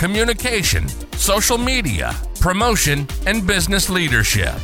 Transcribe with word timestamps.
communication, 0.00 0.88
social 1.18 1.58
media, 1.58 2.16
promotion, 2.40 3.06
and 3.26 3.46
business 3.46 3.90
leadership. 3.90 4.54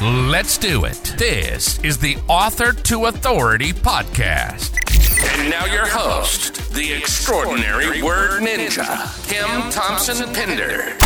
Let's 0.00 0.56
do 0.56 0.86
it. 0.86 1.14
This 1.18 1.78
is 1.84 1.98
the 1.98 2.16
Author 2.28 2.72
to 2.72 3.04
Authority 3.04 3.74
podcast. 3.74 4.78
And 5.38 5.50
now 5.50 5.66
your 5.66 5.86
host, 5.86 6.72
the 6.72 6.94
extraordinary 6.94 8.02
word 8.02 8.40
ninja, 8.40 8.88
Kim 9.28 9.70
Thompson 9.70 10.32
Pinder. 10.32 10.96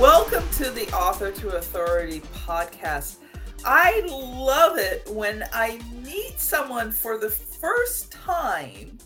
Welcome 0.00 0.48
to 0.52 0.70
the 0.70 0.90
Author 0.96 1.32
to 1.32 1.56
Authority 1.58 2.20
podcast. 2.46 3.16
I 3.66 4.00
love 4.06 4.78
it 4.78 5.06
when 5.10 5.44
I 5.52 5.78
meet 6.02 6.40
someone 6.40 6.90
for 6.90 7.18
the 7.18 7.28
first 7.28 8.10
time, 8.10 8.96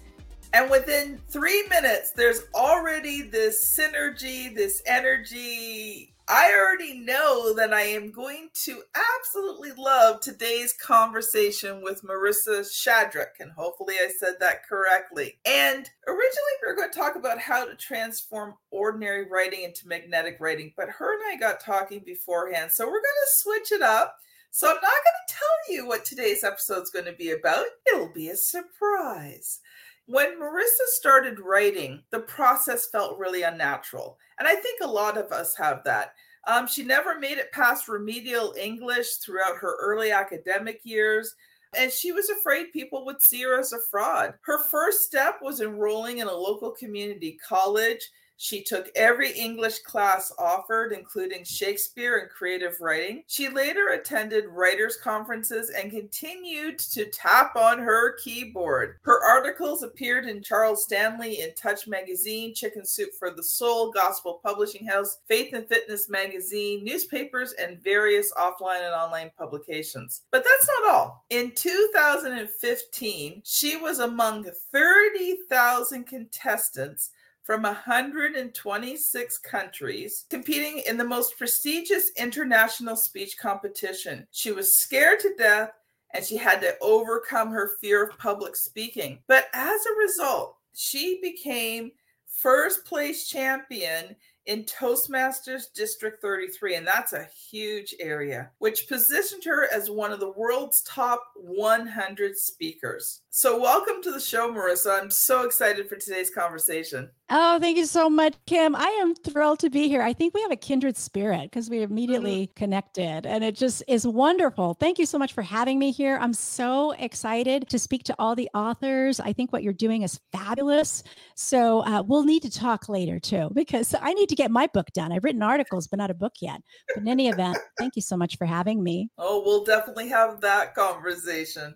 and 0.52 0.70
within 0.70 1.20
three 1.28 1.66
minutes, 1.68 2.12
there's 2.12 2.42
already 2.54 3.22
this 3.22 3.78
synergy, 3.78 4.54
this 4.54 4.82
energy. 4.86 6.12
I 6.28 6.52
already 6.54 6.98
know 6.98 7.54
that 7.54 7.72
I 7.72 7.82
am 7.82 8.10
going 8.10 8.48
to 8.64 8.82
absolutely 9.16 9.70
love 9.78 10.20
today's 10.20 10.72
conversation 10.72 11.84
with 11.84 12.02
Marisa 12.02 12.62
Shadrick, 12.62 13.38
and 13.38 13.52
hopefully 13.52 13.94
I 13.94 14.08
said 14.18 14.34
that 14.40 14.66
correctly. 14.66 15.38
And 15.46 15.88
originally, 16.08 16.56
we 16.62 16.66
were 16.66 16.74
going 16.74 16.90
to 16.90 16.98
talk 16.98 17.14
about 17.14 17.38
how 17.38 17.64
to 17.64 17.76
transform 17.76 18.54
ordinary 18.72 19.28
writing 19.30 19.62
into 19.62 19.86
magnetic 19.86 20.38
writing, 20.40 20.72
but 20.76 20.88
her 20.88 21.14
and 21.14 21.22
I 21.32 21.36
got 21.38 21.60
talking 21.60 22.02
beforehand, 22.04 22.72
so 22.72 22.86
we're 22.86 22.92
going 22.92 23.02
to 23.02 23.36
switch 23.38 23.70
it 23.70 23.82
up. 23.82 24.16
So 24.50 24.68
I'm 24.68 24.74
not 24.74 24.82
going 24.82 24.90
to 25.28 25.34
tell 25.34 25.74
you 25.74 25.86
what 25.86 26.04
today's 26.04 26.42
episode 26.42 26.82
is 26.82 26.90
going 26.90 27.04
to 27.04 27.12
be 27.12 27.30
about. 27.30 27.66
It'll 27.86 28.12
be 28.12 28.30
a 28.30 28.36
surprise. 28.36 29.60
When 30.06 30.40
Marisa 30.40 30.86
started 30.86 31.40
writing, 31.40 32.02
the 32.10 32.20
process 32.20 32.88
felt 32.88 33.18
really 33.18 33.42
unnatural. 33.42 34.18
And 34.38 34.46
I 34.46 34.54
think 34.54 34.80
a 34.80 34.86
lot 34.86 35.18
of 35.18 35.32
us 35.32 35.56
have 35.56 35.82
that. 35.84 36.14
Um, 36.46 36.68
she 36.68 36.84
never 36.84 37.18
made 37.18 37.38
it 37.38 37.50
past 37.50 37.88
remedial 37.88 38.54
English 38.58 39.16
throughout 39.16 39.56
her 39.56 39.76
early 39.80 40.12
academic 40.12 40.80
years, 40.84 41.34
and 41.76 41.90
she 41.90 42.12
was 42.12 42.30
afraid 42.30 42.72
people 42.72 43.04
would 43.04 43.20
see 43.20 43.42
her 43.42 43.58
as 43.58 43.72
a 43.72 43.80
fraud. 43.90 44.34
Her 44.42 44.62
first 44.70 45.02
step 45.02 45.40
was 45.42 45.60
enrolling 45.60 46.18
in 46.18 46.28
a 46.28 46.32
local 46.32 46.70
community 46.70 47.38
college. 47.46 48.08
She 48.38 48.62
took 48.62 48.90
every 48.94 49.32
English 49.32 49.80
class 49.80 50.32
offered, 50.38 50.92
including 50.92 51.44
Shakespeare 51.44 52.18
and 52.18 52.30
creative 52.30 52.80
writing. 52.80 53.22
She 53.26 53.48
later 53.48 53.88
attended 53.88 54.46
writers' 54.46 54.96
conferences 54.96 55.70
and 55.70 55.90
continued 55.90 56.78
to 56.78 57.06
tap 57.06 57.56
on 57.56 57.78
her 57.78 58.16
keyboard. 58.16 58.98
Her 59.02 59.22
articles 59.24 59.82
appeared 59.82 60.26
in 60.26 60.42
Charles 60.42 60.84
Stanley 60.84 61.40
in 61.40 61.54
Touch 61.54 61.86
Magazine, 61.88 62.54
Chicken 62.54 62.84
Soup 62.84 63.10
for 63.18 63.30
the 63.30 63.42
Soul, 63.42 63.90
Gospel 63.90 64.40
Publishing 64.42 64.86
House, 64.86 65.18
Faith 65.26 65.54
and 65.54 65.66
Fitness 65.66 66.08
Magazine, 66.08 66.84
newspapers, 66.84 67.52
and 67.52 67.82
various 67.82 68.32
offline 68.34 68.84
and 68.84 68.94
online 68.94 69.30
publications. 69.38 70.22
But 70.30 70.44
that's 70.44 70.68
not 70.68 70.94
all. 70.94 71.24
In 71.30 71.52
2015, 71.52 73.42
she 73.44 73.76
was 73.76 73.98
among 74.00 74.44
30,000 74.44 76.04
contestants 76.04 77.10
from 77.46 77.62
126 77.62 79.38
countries 79.38 80.24
competing 80.28 80.82
in 80.84 80.96
the 80.96 81.04
most 81.04 81.38
prestigious 81.38 82.10
international 82.16 82.96
speech 82.96 83.38
competition. 83.38 84.26
She 84.32 84.50
was 84.50 84.80
scared 84.80 85.20
to 85.20 85.32
death 85.38 85.70
and 86.12 86.24
she 86.24 86.36
had 86.36 86.60
to 86.62 86.76
overcome 86.80 87.50
her 87.52 87.76
fear 87.80 88.02
of 88.02 88.18
public 88.18 88.56
speaking. 88.56 89.20
But 89.28 89.46
as 89.54 89.80
a 89.86 89.98
result, 89.98 90.56
she 90.74 91.20
became 91.22 91.92
first 92.26 92.84
place 92.84 93.28
champion 93.28 94.16
in 94.46 94.64
Toastmasters 94.64 95.72
District 95.74 96.22
33, 96.22 96.76
and 96.76 96.86
that's 96.86 97.12
a 97.12 97.28
huge 97.50 97.94
area, 97.98 98.50
which 98.58 98.88
positioned 98.88 99.42
her 99.44 99.68
as 99.72 99.90
one 99.90 100.12
of 100.12 100.20
the 100.20 100.30
world's 100.32 100.82
top 100.82 101.22
100 101.34 102.36
speakers. 102.36 103.22
So, 103.30 103.60
welcome 103.60 104.02
to 104.02 104.12
the 104.12 104.20
show, 104.20 104.52
Marisa. 104.52 105.00
I'm 105.00 105.10
so 105.10 105.44
excited 105.44 105.88
for 105.88 105.96
today's 105.96 106.30
conversation. 106.30 107.10
Oh, 107.28 107.58
thank 107.58 107.76
you 107.76 107.86
so 107.86 108.08
much, 108.08 108.34
Kim. 108.46 108.76
I 108.76 108.86
am 109.00 109.12
thrilled 109.16 109.58
to 109.58 109.68
be 109.68 109.88
here. 109.88 110.00
I 110.00 110.12
think 110.12 110.32
we 110.32 110.42
have 110.42 110.52
a 110.52 110.56
kindred 110.56 110.96
spirit 110.96 111.50
because 111.50 111.68
we 111.68 111.82
immediately 111.82 112.46
mm-hmm. 112.46 112.54
connected, 112.54 113.26
and 113.26 113.42
it 113.42 113.56
just 113.56 113.82
is 113.88 114.06
wonderful. 114.06 114.74
Thank 114.74 115.00
you 115.00 115.06
so 115.06 115.18
much 115.18 115.32
for 115.32 115.42
having 115.42 115.76
me 115.76 115.90
here. 115.90 116.18
I'm 116.20 116.32
so 116.32 116.92
excited 116.92 117.68
to 117.68 117.80
speak 117.80 118.04
to 118.04 118.14
all 118.20 118.36
the 118.36 118.48
authors. 118.54 119.18
I 119.18 119.32
think 119.32 119.52
what 119.52 119.64
you're 119.64 119.72
doing 119.72 120.02
is 120.02 120.20
fabulous. 120.30 121.02
So, 121.34 121.80
uh, 121.80 122.04
we'll 122.06 122.24
need 122.24 122.42
to 122.42 122.50
talk 122.50 122.88
later 122.88 123.18
too, 123.18 123.50
because 123.54 123.92
I 124.00 124.14
need 124.14 124.28
to 124.28 124.36
get 124.36 124.52
my 124.52 124.68
book 124.68 124.86
done. 124.94 125.10
I've 125.10 125.24
written 125.24 125.42
articles, 125.42 125.88
but 125.88 125.98
not 125.98 126.12
a 126.12 126.14
book 126.14 126.34
yet. 126.40 126.60
But 126.94 127.02
in 127.02 127.08
any 127.08 127.28
event, 127.28 127.58
thank 127.76 127.96
you 127.96 128.02
so 128.02 128.16
much 128.16 128.38
for 128.38 128.44
having 128.44 128.84
me. 128.84 129.08
Oh, 129.18 129.42
we'll 129.44 129.64
definitely 129.64 130.08
have 130.10 130.40
that 130.42 130.76
conversation. 130.76 131.74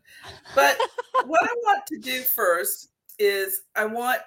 But 0.55 0.79
what 1.27 1.43
I 1.43 1.55
want 1.65 1.83
to 1.89 1.99
do 1.99 2.21
first 2.21 2.91
is 3.19 3.63
I 3.75 3.87
want 3.87 4.21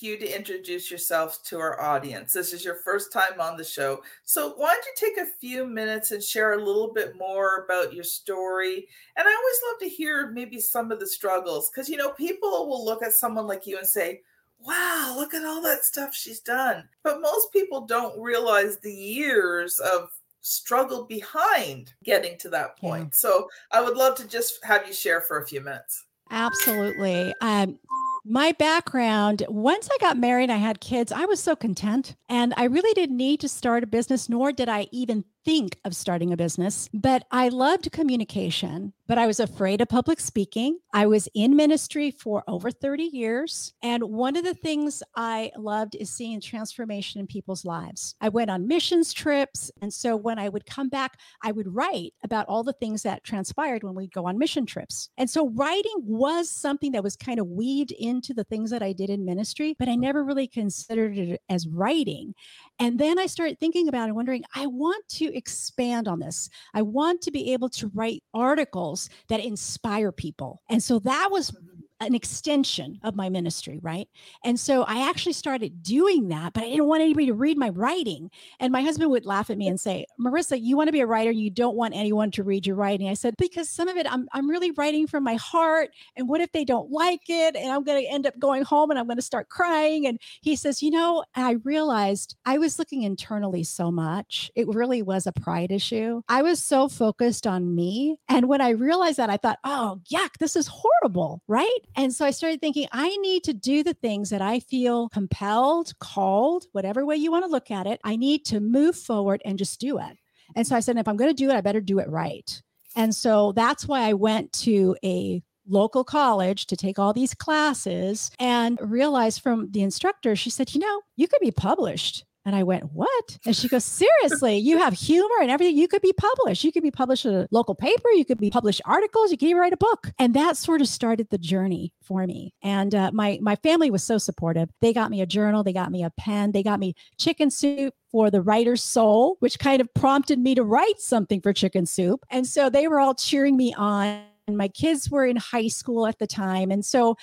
you 0.00 0.18
to 0.18 0.36
introduce 0.36 0.90
yourself 0.90 1.42
to 1.44 1.58
our 1.58 1.80
audience. 1.80 2.32
This 2.32 2.52
is 2.52 2.64
your 2.64 2.76
first 2.76 3.12
time 3.12 3.40
on 3.40 3.56
the 3.56 3.64
show. 3.64 4.02
So, 4.24 4.54
why 4.56 4.74
don't 4.74 4.84
you 4.84 4.92
take 4.96 5.18
a 5.18 5.30
few 5.40 5.66
minutes 5.66 6.10
and 6.10 6.22
share 6.22 6.54
a 6.54 6.64
little 6.64 6.92
bit 6.92 7.16
more 7.16 7.64
about 7.64 7.94
your 7.94 8.04
story? 8.04 8.88
And 9.16 9.26
I 9.26 9.30
always 9.30 9.56
love 9.70 9.80
to 9.80 9.88
hear 9.88 10.30
maybe 10.30 10.60
some 10.60 10.90
of 10.90 11.00
the 11.00 11.06
struggles 11.06 11.70
because, 11.70 11.88
you 11.88 11.96
know, 11.96 12.10
people 12.10 12.68
will 12.68 12.84
look 12.84 13.02
at 13.02 13.12
someone 13.12 13.46
like 13.46 13.66
you 13.66 13.78
and 13.78 13.86
say, 13.86 14.22
wow, 14.60 15.14
look 15.16 15.34
at 15.34 15.44
all 15.44 15.62
that 15.62 15.84
stuff 15.84 16.14
she's 16.14 16.40
done. 16.40 16.88
But 17.02 17.20
most 17.20 17.52
people 17.52 17.82
don't 17.82 18.20
realize 18.20 18.78
the 18.78 18.92
years 18.92 19.78
of 19.78 20.10
struggle 20.40 21.04
behind 21.04 21.92
getting 22.04 22.38
to 22.38 22.48
that 22.50 22.78
point. 22.78 23.08
Yeah. 23.12 23.16
So 23.16 23.48
I 23.72 23.80
would 23.80 23.96
love 23.96 24.14
to 24.16 24.28
just 24.28 24.64
have 24.64 24.86
you 24.86 24.92
share 24.92 25.20
for 25.20 25.40
a 25.40 25.46
few 25.46 25.60
minutes. 25.60 26.04
Absolutely. 26.30 27.34
Um, 27.40 27.78
my 28.28 28.52
background, 28.52 29.44
once 29.48 29.88
I 29.92 29.96
got 30.00 30.18
married, 30.18 30.44
and 30.44 30.52
I 30.52 30.56
had 30.56 30.80
kids, 30.80 31.12
I 31.12 31.26
was 31.26 31.40
so 31.40 31.54
content. 31.56 32.16
And 32.28 32.52
I 32.56 32.64
really 32.64 32.92
didn't 32.94 33.16
need 33.16 33.40
to 33.40 33.48
start 33.48 33.84
a 33.84 33.86
business, 33.86 34.28
nor 34.28 34.52
did 34.52 34.68
I 34.68 34.88
even 34.92 35.24
think 35.46 35.78
of 35.84 35.94
starting 35.94 36.32
a 36.32 36.36
business, 36.36 36.90
but 36.92 37.24
I 37.30 37.50
loved 37.50 37.92
communication, 37.92 38.92
but 39.06 39.16
I 39.16 39.28
was 39.28 39.38
afraid 39.38 39.80
of 39.80 39.88
public 39.88 40.18
speaking. 40.18 40.80
I 40.92 41.06
was 41.06 41.28
in 41.34 41.54
ministry 41.54 42.10
for 42.10 42.42
over 42.48 42.72
30 42.72 43.04
years. 43.04 43.72
And 43.80 44.02
one 44.02 44.34
of 44.34 44.42
the 44.42 44.54
things 44.54 45.04
I 45.14 45.52
loved 45.56 45.94
is 45.94 46.10
seeing 46.10 46.40
transformation 46.40 47.20
in 47.20 47.28
people's 47.28 47.64
lives. 47.64 48.16
I 48.20 48.28
went 48.28 48.50
on 48.50 48.66
missions 48.66 49.12
trips. 49.12 49.70
And 49.80 49.94
so 49.94 50.16
when 50.16 50.40
I 50.40 50.48
would 50.48 50.66
come 50.66 50.88
back, 50.88 51.20
I 51.44 51.52
would 51.52 51.72
write 51.72 52.14
about 52.24 52.46
all 52.48 52.64
the 52.64 52.72
things 52.72 53.04
that 53.04 53.22
transpired 53.22 53.84
when 53.84 53.94
we'd 53.94 54.12
go 54.12 54.26
on 54.26 54.38
mission 54.38 54.66
trips. 54.66 55.10
And 55.16 55.30
so 55.30 55.50
writing 55.50 56.02
was 56.02 56.50
something 56.50 56.90
that 56.90 57.04
was 57.04 57.14
kind 57.14 57.38
of 57.38 57.46
weaved 57.46 57.92
into 58.16 58.34
the 58.34 58.44
things 58.44 58.70
that 58.70 58.82
I 58.82 58.92
did 58.92 59.10
in 59.10 59.24
ministry, 59.24 59.76
but 59.78 59.88
I 59.88 59.94
never 59.94 60.24
really 60.24 60.48
considered 60.48 61.16
it 61.16 61.40
as 61.48 61.68
writing. 61.68 62.34
And 62.78 62.98
then 62.98 63.18
I 63.18 63.26
started 63.26 63.60
thinking 63.60 63.88
about 63.88 64.08
it, 64.08 64.14
wondering, 64.14 64.44
I 64.54 64.66
want 64.66 65.06
to 65.08 65.36
expand 65.36 66.08
on 66.08 66.18
this. 66.18 66.48
I 66.74 66.82
want 66.82 67.20
to 67.22 67.30
be 67.30 67.52
able 67.52 67.68
to 67.70 67.90
write 67.94 68.22
articles 68.34 69.08
that 69.28 69.44
inspire 69.44 70.12
people. 70.12 70.62
And 70.68 70.82
so 70.82 70.98
that 71.00 71.28
was 71.30 71.50
mm-hmm 71.50 71.75
an 72.00 72.14
extension 72.14 73.00
of 73.02 73.16
my 73.16 73.28
ministry, 73.28 73.78
right? 73.82 74.08
And 74.44 74.60
so 74.60 74.82
I 74.82 75.08
actually 75.08 75.32
started 75.32 75.82
doing 75.82 76.28
that, 76.28 76.52
but 76.52 76.62
I 76.62 76.68
didn't 76.68 76.86
want 76.86 77.02
anybody 77.02 77.26
to 77.26 77.34
read 77.34 77.56
my 77.56 77.70
writing. 77.70 78.30
And 78.60 78.72
my 78.72 78.82
husband 78.82 79.10
would 79.10 79.24
laugh 79.24 79.48
at 79.50 79.56
me 79.56 79.68
and 79.68 79.80
say, 79.80 80.06
Marisa, 80.20 80.60
you 80.60 80.76
want 80.76 80.88
to 80.88 80.92
be 80.92 81.00
a 81.00 81.06
writer, 81.06 81.30
you 81.30 81.50
don't 81.50 81.76
want 81.76 81.94
anyone 81.94 82.30
to 82.32 82.42
read 82.42 82.66
your 82.66 82.76
writing. 82.76 83.08
I 83.08 83.14
said, 83.14 83.34
because 83.38 83.70
some 83.70 83.88
of 83.88 83.96
it 83.96 84.06
I'm, 84.10 84.28
I'm 84.32 84.48
really 84.48 84.72
writing 84.72 85.06
from 85.06 85.24
my 85.24 85.36
heart. 85.36 85.90
And 86.16 86.28
what 86.28 86.40
if 86.40 86.52
they 86.52 86.64
don't 86.64 86.90
like 86.90 87.22
it? 87.28 87.56
And 87.56 87.72
I'm 87.72 87.82
going 87.82 88.02
to 88.02 88.10
end 88.10 88.26
up 88.26 88.38
going 88.38 88.62
home 88.62 88.90
and 88.90 88.98
I'm 88.98 89.06
going 89.06 89.16
to 89.16 89.22
start 89.22 89.48
crying. 89.48 90.06
And 90.06 90.20
he 90.42 90.54
says, 90.56 90.82
you 90.82 90.90
know, 90.90 91.24
I 91.34 91.56
realized 91.64 92.36
I 92.44 92.58
was 92.58 92.78
looking 92.78 93.02
internally 93.02 93.64
so 93.64 93.90
much. 93.90 94.50
It 94.54 94.68
really 94.68 95.02
was 95.02 95.26
a 95.26 95.32
pride 95.32 95.72
issue. 95.72 96.22
I 96.28 96.42
was 96.42 96.62
so 96.62 96.88
focused 96.88 97.46
on 97.46 97.74
me. 97.74 98.18
And 98.28 98.48
when 98.48 98.60
I 98.60 98.70
realized 98.70 99.16
that, 99.16 99.30
I 99.30 99.36
thought, 99.38 99.58
oh, 99.64 100.00
yuck, 100.10 100.38
this 100.38 100.56
is 100.56 100.66
horrible, 100.66 101.42
right? 101.48 101.78
And 101.96 102.14
so 102.14 102.26
I 102.26 102.30
started 102.30 102.60
thinking, 102.60 102.86
I 102.92 103.16
need 103.16 103.42
to 103.44 103.54
do 103.54 103.82
the 103.82 103.94
things 103.94 104.28
that 104.28 104.42
I 104.42 104.60
feel 104.60 105.08
compelled, 105.08 105.98
called, 105.98 106.66
whatever 106.72 107.06
way 107.06 107.16
you 107.16 107.30
want 107.30 107.46
to 107.46 107.50
look 107.50 107.70
at 107.70 107.86
it. 107.86 108.00
I 108.04 108.16
need 108.16 108.44
to 108.46 108.60
move 108.60 108.96
forward 108.96 109.40
and 109.46 109.58
just 109.58 109.80
do 109.80 109.98
it. 109.98 110.18
And 110.54 110.66
so 110.66 110.76
I 110.76 110.80
said, 110.80 110.98
if 110.98 111.08
I'm 111.08 111.16
going 111.16 111.30
to 111.30 111.34
do 111.34 111.48
it, 111.50 111.56
I 111.56 111.62
better 111.62 111.80
do 111.80 111.98
it 111.98 112.08
right. 112.10 112.62
And 112.94 113.14
so 113.14 113.52
that's 113.52 113.88
why 113.88 114.02
I 114.02 114.12
went 114.12 114.52
to 114.64 114.94
a 115.02 115.42
local 115.66 116.04
college 116.04 116.66
to 116.66 116.76
take 116.76 116.98
all 116.98 117.14
these 117.14 117.34
classes 117.34 118.30
and 118.38 118.78
realized 118.80 119.42
from 119.42 119.70
the 119.70 119.82
instructor, 119.82 120.36
she 120.36 120.50
said, 120.50 120.74
you 120.74 120.80
know, 120.80 121.00
you 121.16 121.26
could 121.26 121.40
be 121.40 121.50
published. 121.50 122.25
And 122.46 122.54
I 122.54 122.62
went, 122.62 122.92
What? 122.92 123.38
And 123.44 123.54
she 123.54 123.68
goes, 123.68 123.84
Seriously, 123.84 124.56
you 124.56 124.78
have 124.78 124.94
humor 124.94 125.34
and 125.42 125.50
everything. 125.50 125.76
You 125.76 125.88
could 125.88 126.00
be 126.00 126.12
published. 126.12 126.62
You 126.62 126.70
could 126.70 126.84
be 126.84 126.92
published 126.92 127.26
in 127.26 127.34
a 127.34 127.48
local 127.50 127.74
paper. 127.74 128.08
You 128.10 128.24
could 128.24 128.38
be 128.38 128.50
published 128.50 128.80
articles. 128.86 129.32
You 129.32 129.36
could 129.36 129.48
even 129.48 129.60
write 129.60 129.72
a 129.72 129.76
book. 129.76 130.12
And 130.18 130.32
that 130.34 130.56
sort 130.56 130.80
of 130.80 130.86
started 130.86 131.28
the 131.30 131.38
journey 131.38 131.92
for 132.04 132.24
me. 132.24 132.54
And 132.62 132.94
uh, 132.94 133.10
my, 133.12 133.40
my 133.42 133.56
family 133.56 133.90
was 133.90 134.04
so 134.04 134.16
supportive. 134.16 134.70
They 134.80 134.92
got 134.92 135.10
me 135.10 135.20
a 135.20 135.26
journal, 135.26 135.64
they 135.64 135.72
got 135.72 135.90
me 135.90 136.04
a 136.04 136.10
pen, 136.16 136.52
they 136.52 136.62
got 136.62 136.78
me 136.78 136.94
chicken 137.18 137.50
soup 137.50 137.92
for 138.12 138.30
the 138.30 138.40
writer's 138.40 138.82
soul, 138.82 139.36
which 139.40 139.58
kind 139.58 139.80
of 139.80 139.92
prompted 139.94 140.38
me 140.38 140.54
to 140.54 140.62
write 140.62 141.00
something 141.00 141.40
for 141.40 141.52
chicken 141.52 141.84
soup. 141.84 142.24
And 142.30 142.46
so 142.46 142.70
they 142.70 142.86
were 142.86 143.00
all 143.00 143.14
cheering 143.14 143.56
me 143.56 143.74
on 143.74 144.22
and 144.46 144.56
my 144.56 144.68
kids 144.68 145.10
were 145.10 145.26
in 145.26 145.36
high 145.36 145.66
school 145.66 146.06
at 146.06 146.20
the 146.20 146.26
time. 146.26 146.70
And 146.70 146.84
so 146.84 147.16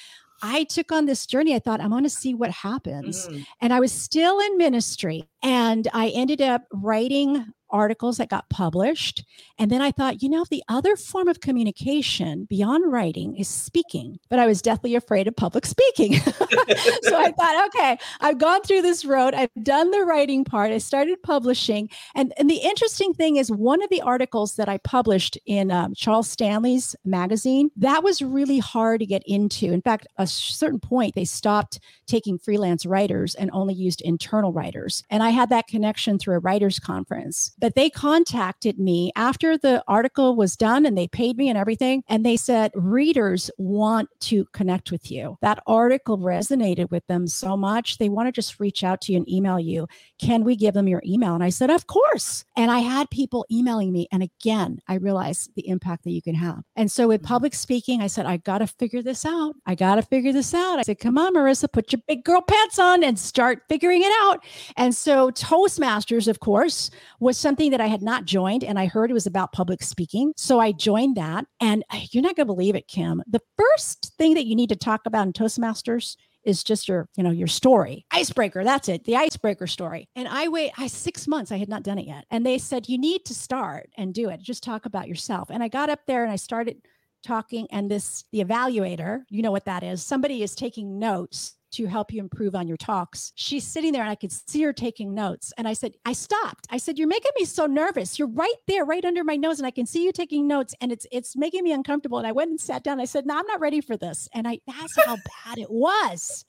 I 0.44 0.66
took 0.66 0.92
on 0.92 1.06
this 1.06 1.26
journey. 1.26 1.56
I 1.56 1.60
thought, 1.60 1.80
I'm 1.80 1.90
going 1.90 2.04
to 2.04 2.10
see 2.10 2.34
what 2.36 2.52
happens. 2.52 3.28
Mm. 3.28 3.46
And 3.62 3.74
I 3.74 3.80
was 3.80 3.94
still 3.94 4.40
in 4.42 4.58
ministry. 4.58 5.28
And 5.42 5.88
I 5.94 6.10
ended 6.10 6.42
up 6.42 6.66
writing 6.74 7.46
articles 7.74 8.18
that 8.18 8.30
got 8.30 8.48
published. 8.50 9.26
And 9.58 9.70
then 9.70 9.82
I 9.82 9.92
thought, 9.92 10.22
you 10.22 10.30
know, 10.30 10.46
the 10.50 10.64
other 10.70 10.96
form 10.96 11.28
of 11.28 11.42
communication 11.42 12.46
beyond 12.46 12.92
writing 12.92 13.36
is 13.36 13.48
speaking, 13.48 14.20
but 14.30 14.40
I 14.40 14.46
was 14.46 14.62
deathly 14.62 14.96
afraid 14.96 15.28
of 15.28 15.36
public 15.36 15.66
speaking. 15.66 16.14
so 16.22 17.18
I 17.18 17.34
thought, 17.38 17.68
okay, 17.68 17.98
I've 18.22 18.38
gone 18.38 18.62
through 18.62 18.84
this 18.84 19.04
road. 19.04 19.34
I've 19.34 19.50
done 19.62 19.92
the 19.92 20.06
writing 20.06 20.46
part. 20.46 20.72
I 20.72 20.78
started 20.78 21.22
publishing. 21.24 21.90
And, 22.16 22.34
and 22.38 22.50
the 22.50 22.58
interesting 22.58 23.14
thing 23.14 23.38
is, 23.38 23.52
one 23.52 23.82
of 23.84 23.90
the 23.90 24.02
articles 24.02 24.56
that 24.56 24.70
I 24.70 24.78
published 24.78 25.38
in 25.46 25.72
um, 25.72 25.94
Charles 25.96 26.30
Stanley's 26.30 26.96
magazine, 27.04 27.72
that 27.76 28.04
was 28.04 28.22
really 28.22 28.60
hard 28.60 29.00
to 29.00 29.06
get 29.06 29.24
into. 29.26 29.72
In 29.72 29.82
fact, 29.82 30.08
a 30.18 30.28
certain 30.28 30.80
point, 30.80 31.16
they 31.16 31.26
stopped 31.26 31.80
taking 32.06 32.38
freelance 32.38 32.86
writers 32.86 33.34
and 33.36 33.50
only 33.54 33.74
used 33.74 34.02
internal 34.02 34.54
writers. 34.54 35.04
And 35.10 35.24
I 35.24 35.30
had 35.30 35.50
that 35.50 35.68
connection 35.68 36.20
through 36.20 36.36
a 36.36 36.40
writers 36.40 36.80
conference. 36.80 37.52
But 37.64 37.76
they 37.76 37.90
contacted 37.90 38.78
me 38.78 39.14
after 39.16 39.58
the 39.58 39.82
article 39.88 40.36
was 40.36 40.58
done 40.58 40.86
and 40.86 40.98
they 40.98 41.08
paid 41.08 41.38
me 41.38 41.48
and 41.48 41.58
everything. 41.58 42.04
And 42.10 42.26
they 42.26 42.36
said, 42.36 42.74
readers 42.76 43.50
want 43.58 44.10
to 44.20 44.44
connect 44.52 44.92
with 44.92 45.10
you. 45.10 45.38
That 45.40 45.64
article 45.66 46.18
resonated 46.18 46.92
with 46.92 47.08
them 47.08 47.26
so 47.26 47.56
much. 47.56 48.00
They 48.00 48.10
want 48.10 48.28
to 48.28 48.34
just 48.34 48.60
reach 48.60 48.84
out 48.84 49.00
to 49.04 49.14
you 49.14 49.20
and 49.20 49.30
email 49.32 49.62
you. 49.62 49.88
Can 50.20 50.44
we 50.44 50.58
give 50.58 50.74
them 50.74 50.90
your 50.90 51.02
email? 51.06 51.36
And 51.36 51.44
I 51.44 51.52
said, 51.52 51.70
Of 51.70 51.88
course. 51.88 52.44
And 52.58 52.70
I 52.70 52.80
had 52.80 53.10
people 53.10 53.46
emailing 53.50 53.94
me. 53.94 54.10
And 54.12 54.24
again, 54.24 54.80
I 54.90 54.96
realized 54.96 55.52
the 55.56 55.66
impact 55.70 56.04
that 56.04 56.12
you 56.12 56.22
can 56.22 56.36
have. 56.36 56.64
And 56.76 56.92
so 56.92 57.08
with 57.08 57.22
mm-hmm. 57.22 57.28
public 57.28 57.54
speaking, 57.54 58.02
I 58.02 58.08
said, 58.08 58.26
I 58.26 58.38
got 58.38 58.58
to 58.58 58.68
figure 58.68 59.02
this 59.02 59.26
out. 59.26 59.56
I 59.66 59.76
got 59.76 59.96
to 59.96 60.02
figure 60.02 60.34
this 60.34 60.54
out. 60.54 60.80
I 60.80 60.82
said, 60.82 61.00
Come 61.00 61.18
on, 61.18 61.34
Marisa, 61.34 61.72
put 61.72 61.94
your 61.94 62.02
big 62.10 62.26
girl 62.26 62.42
pants 62.42 62.78
on 62.78 63.06
and 63.06 63.18
start 63.18 63.62
figuring 63.70 64.02
it 64.04 64.12
out. 64.24 64.44
And 64.76 64.94
so 64.94 65.32
Toastmasters, 65.32 66.28
of 66.28 66.42
course, 66.42 66.92
was 67.22 67.38
something 67.38 67.53
something 67.54 67.70
that 67.70 67.82
I 67.82 67.86
had 67.86 68.02
not 68.02 68.26
joined 68.26 68.64
and 68.64 68.80
I 68.80 68.88
heard 68.88 69.12
it 69.12 69.14
was 69.14 69.28
about 69.28 69.52
public 69.52 69.84
speaking. 69.84 70.34
So 70.36 70.60
I 70.60 70.72
joined 70.72 71.18
that. 71.18 71.46
And 71.62 71.84
uh, 71.92 72.00
you're 72.10 72.24
not 72.24 72.36
going 72.36 72.48
to 72.48 72.52
believe 72.52 72.74
it, 72.74 72.88
Kim. 72.88 73.22
The 73.28 73.42
first 73.60 74.14
thing 74.18 74.34
that 74.34 74.48
you 74.48 74.56
need 74.56 74.70
to 74.70 74.76
talk 74.76 75.02
about 75.06 75.28
in 75.28 75.34
Toastmasters 75.34 76.16
is 76.44 76.64
just 76.64 76.88
your, 76.88 77.08
you 77.16 77.22
know, 77.22 77.30
your 77.30 77.46
story. 77.46 78.08
Icebreaker, 78.12 78.64
that's 78.64 78.90
it. 78.90 79.04
The 79.04 79.18
icebreaker 79.18 79.68
story. 79.68 80.10
And 80.16 80.28
I 80.28 80.48
wait, 80.48 80.72
I 80.80 80.88
6 80.88 81.28
months 81.28 81.52
I 81.52 81.58
had 81.58 81.70
not 81.70 81.84
done 81.84 82.00
it 82.00 82.08
yet. 82.08 82.26
And 82.32 82.44
they 82.44 82.58
said 82.58 82.90
you 82.90 82.98
need 82.98 83.24
to 83.26 83.36
start 83.36 83.92
and 83.98 84.16
do 84.16 84.30
it. 84.30 84.42
Just 84.42 84.64
talk 84.64 84.88
about 84.88 85.08
yourself. 85.08 85.52
And 85.52 85.62
I 85.62 85.68
got 85.68 85.92
up 85.92 86.00
there 86.08 86.24
and 86.24 86.34
I 86.34 86.38
started 86.38 86.78
talking 87.24 87.68
and 87.72 87.90
this 87.90 88.26
the 88.32 88.44
evaluator, 88.44 89.26
you 89.30 89.44
know 89.44 89.52
what 89.52 89.66
that 89.66 89.84
is. 89.84 90.04
Somebody 90.04 90.42
is 90.42 90.56
taking 90.56 90.98
notes 90.98 91.54
to 91.74 91.86
help 91.86 92.12
you 92.14 92.20
improve 92.20 92.56
on 92.56 92.68
your 92.68 92.78
talks. 92.78 93.32
She's 93.36 93.66
sitting 93.66 93.92
there 93.92 94.02
and 94.02 94.12
I 94.12 94.16
could 94.16 94.32
see 94.32 94.62
her 94.64 94.74
taking 94.74 95.14
notes. 95.14 95.54
And 95.58 95.68
I 95.68 95.74
said, 95.74 95.94
I 96.06 96.14
stopped. 96.14 96.68
I 96.70 96.78
said, 96.78 96.98
You're 96.98 97.08
making 97.08 97.32
me 97.38 97.46
so 97.46 97.66
nervous. 97.66 98.18
You're 98.18 98.30
right 98.30 98.54
there, 98.68 98.86
right 98.86 99.04
under 99.04 99.24
my 99.24 99.36
nose. 99.36 99.60
And 99.60 99.68
I 99.68 99.72
can 99.72 99.86
see 99.86 100.04
you 100.04 100.12
taking 100.12 100.48
notes 100.48 100.74
and 100.82 100.92
it's 100.92 101.08
it's 101.12 101.36
making 101.36 101.64
me 101.64 101.72
uncomfortable. 101.72 102.18
And 102.18 102.28
I 102.28 102.32
went 102.32 102.50
and 102.50 102.60
sat 102.60 102.84
down. 102.84 103.00
I 103.00 103.06
said, 103.06 103.26
No, 103.26 103.38
I'm 103.38 103.48
not 103.48 103.60
ready 103.60 103.82
for 103.82 103.98
this. 103.98 104.28
And 104.34 104.48
I 104.48 104.60
that's 104.68 105.06
how 105.06 105.16
bad 105.46 105.58
it 105.58 105.72
was. 105.72 106.46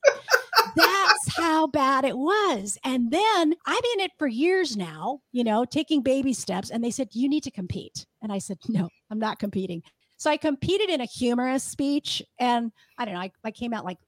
That's 0.77 1.37
how 1.37 1.67
bad 1.67 2.05
it 2.05 2.17
was. 2.17 2.79
And 2.85 3.11
then 3.11 3.55
I'm 3.67 3.83
in 3.95 4.01
it 4.01 4.11
for 4.19 4.27
years 4.27 4.77
now, 4.77 5.21
you 5.33 5.45
know, 5.45 5.65
taking 5.65 6.03
baby 6.03 6.33
steps. 6.33 6.71
And 6.71 6.83
they 6.83 6.91
said, 6.91 7.09
You 7.13 7.29
need 7.29 7.45
to 7.45 7.51
compete. 7.51 8.07
And 8.23 8.33
I 8.33 8.39
said, 8.39 8.59
No, 8.69 8.89
I'm 9.11 9.19
not 9.19 9.39
competing. 9.39 9.83
So 10.17 10.31
I 10.31 10.37
competed 10.37 10.91
in 10.91 11.01
a 11.01 11.07
humorous 11.07 11.65
speech. 11.65 12.23
And 12.39 12.73
I 12.99 13.05
don't 13.05 13.15
know, 13.15 13.21
I, 13.21 13.31
I 13.45 13.51
came 13.51 13.73
out 13.73 13.85
like 13.85 13.99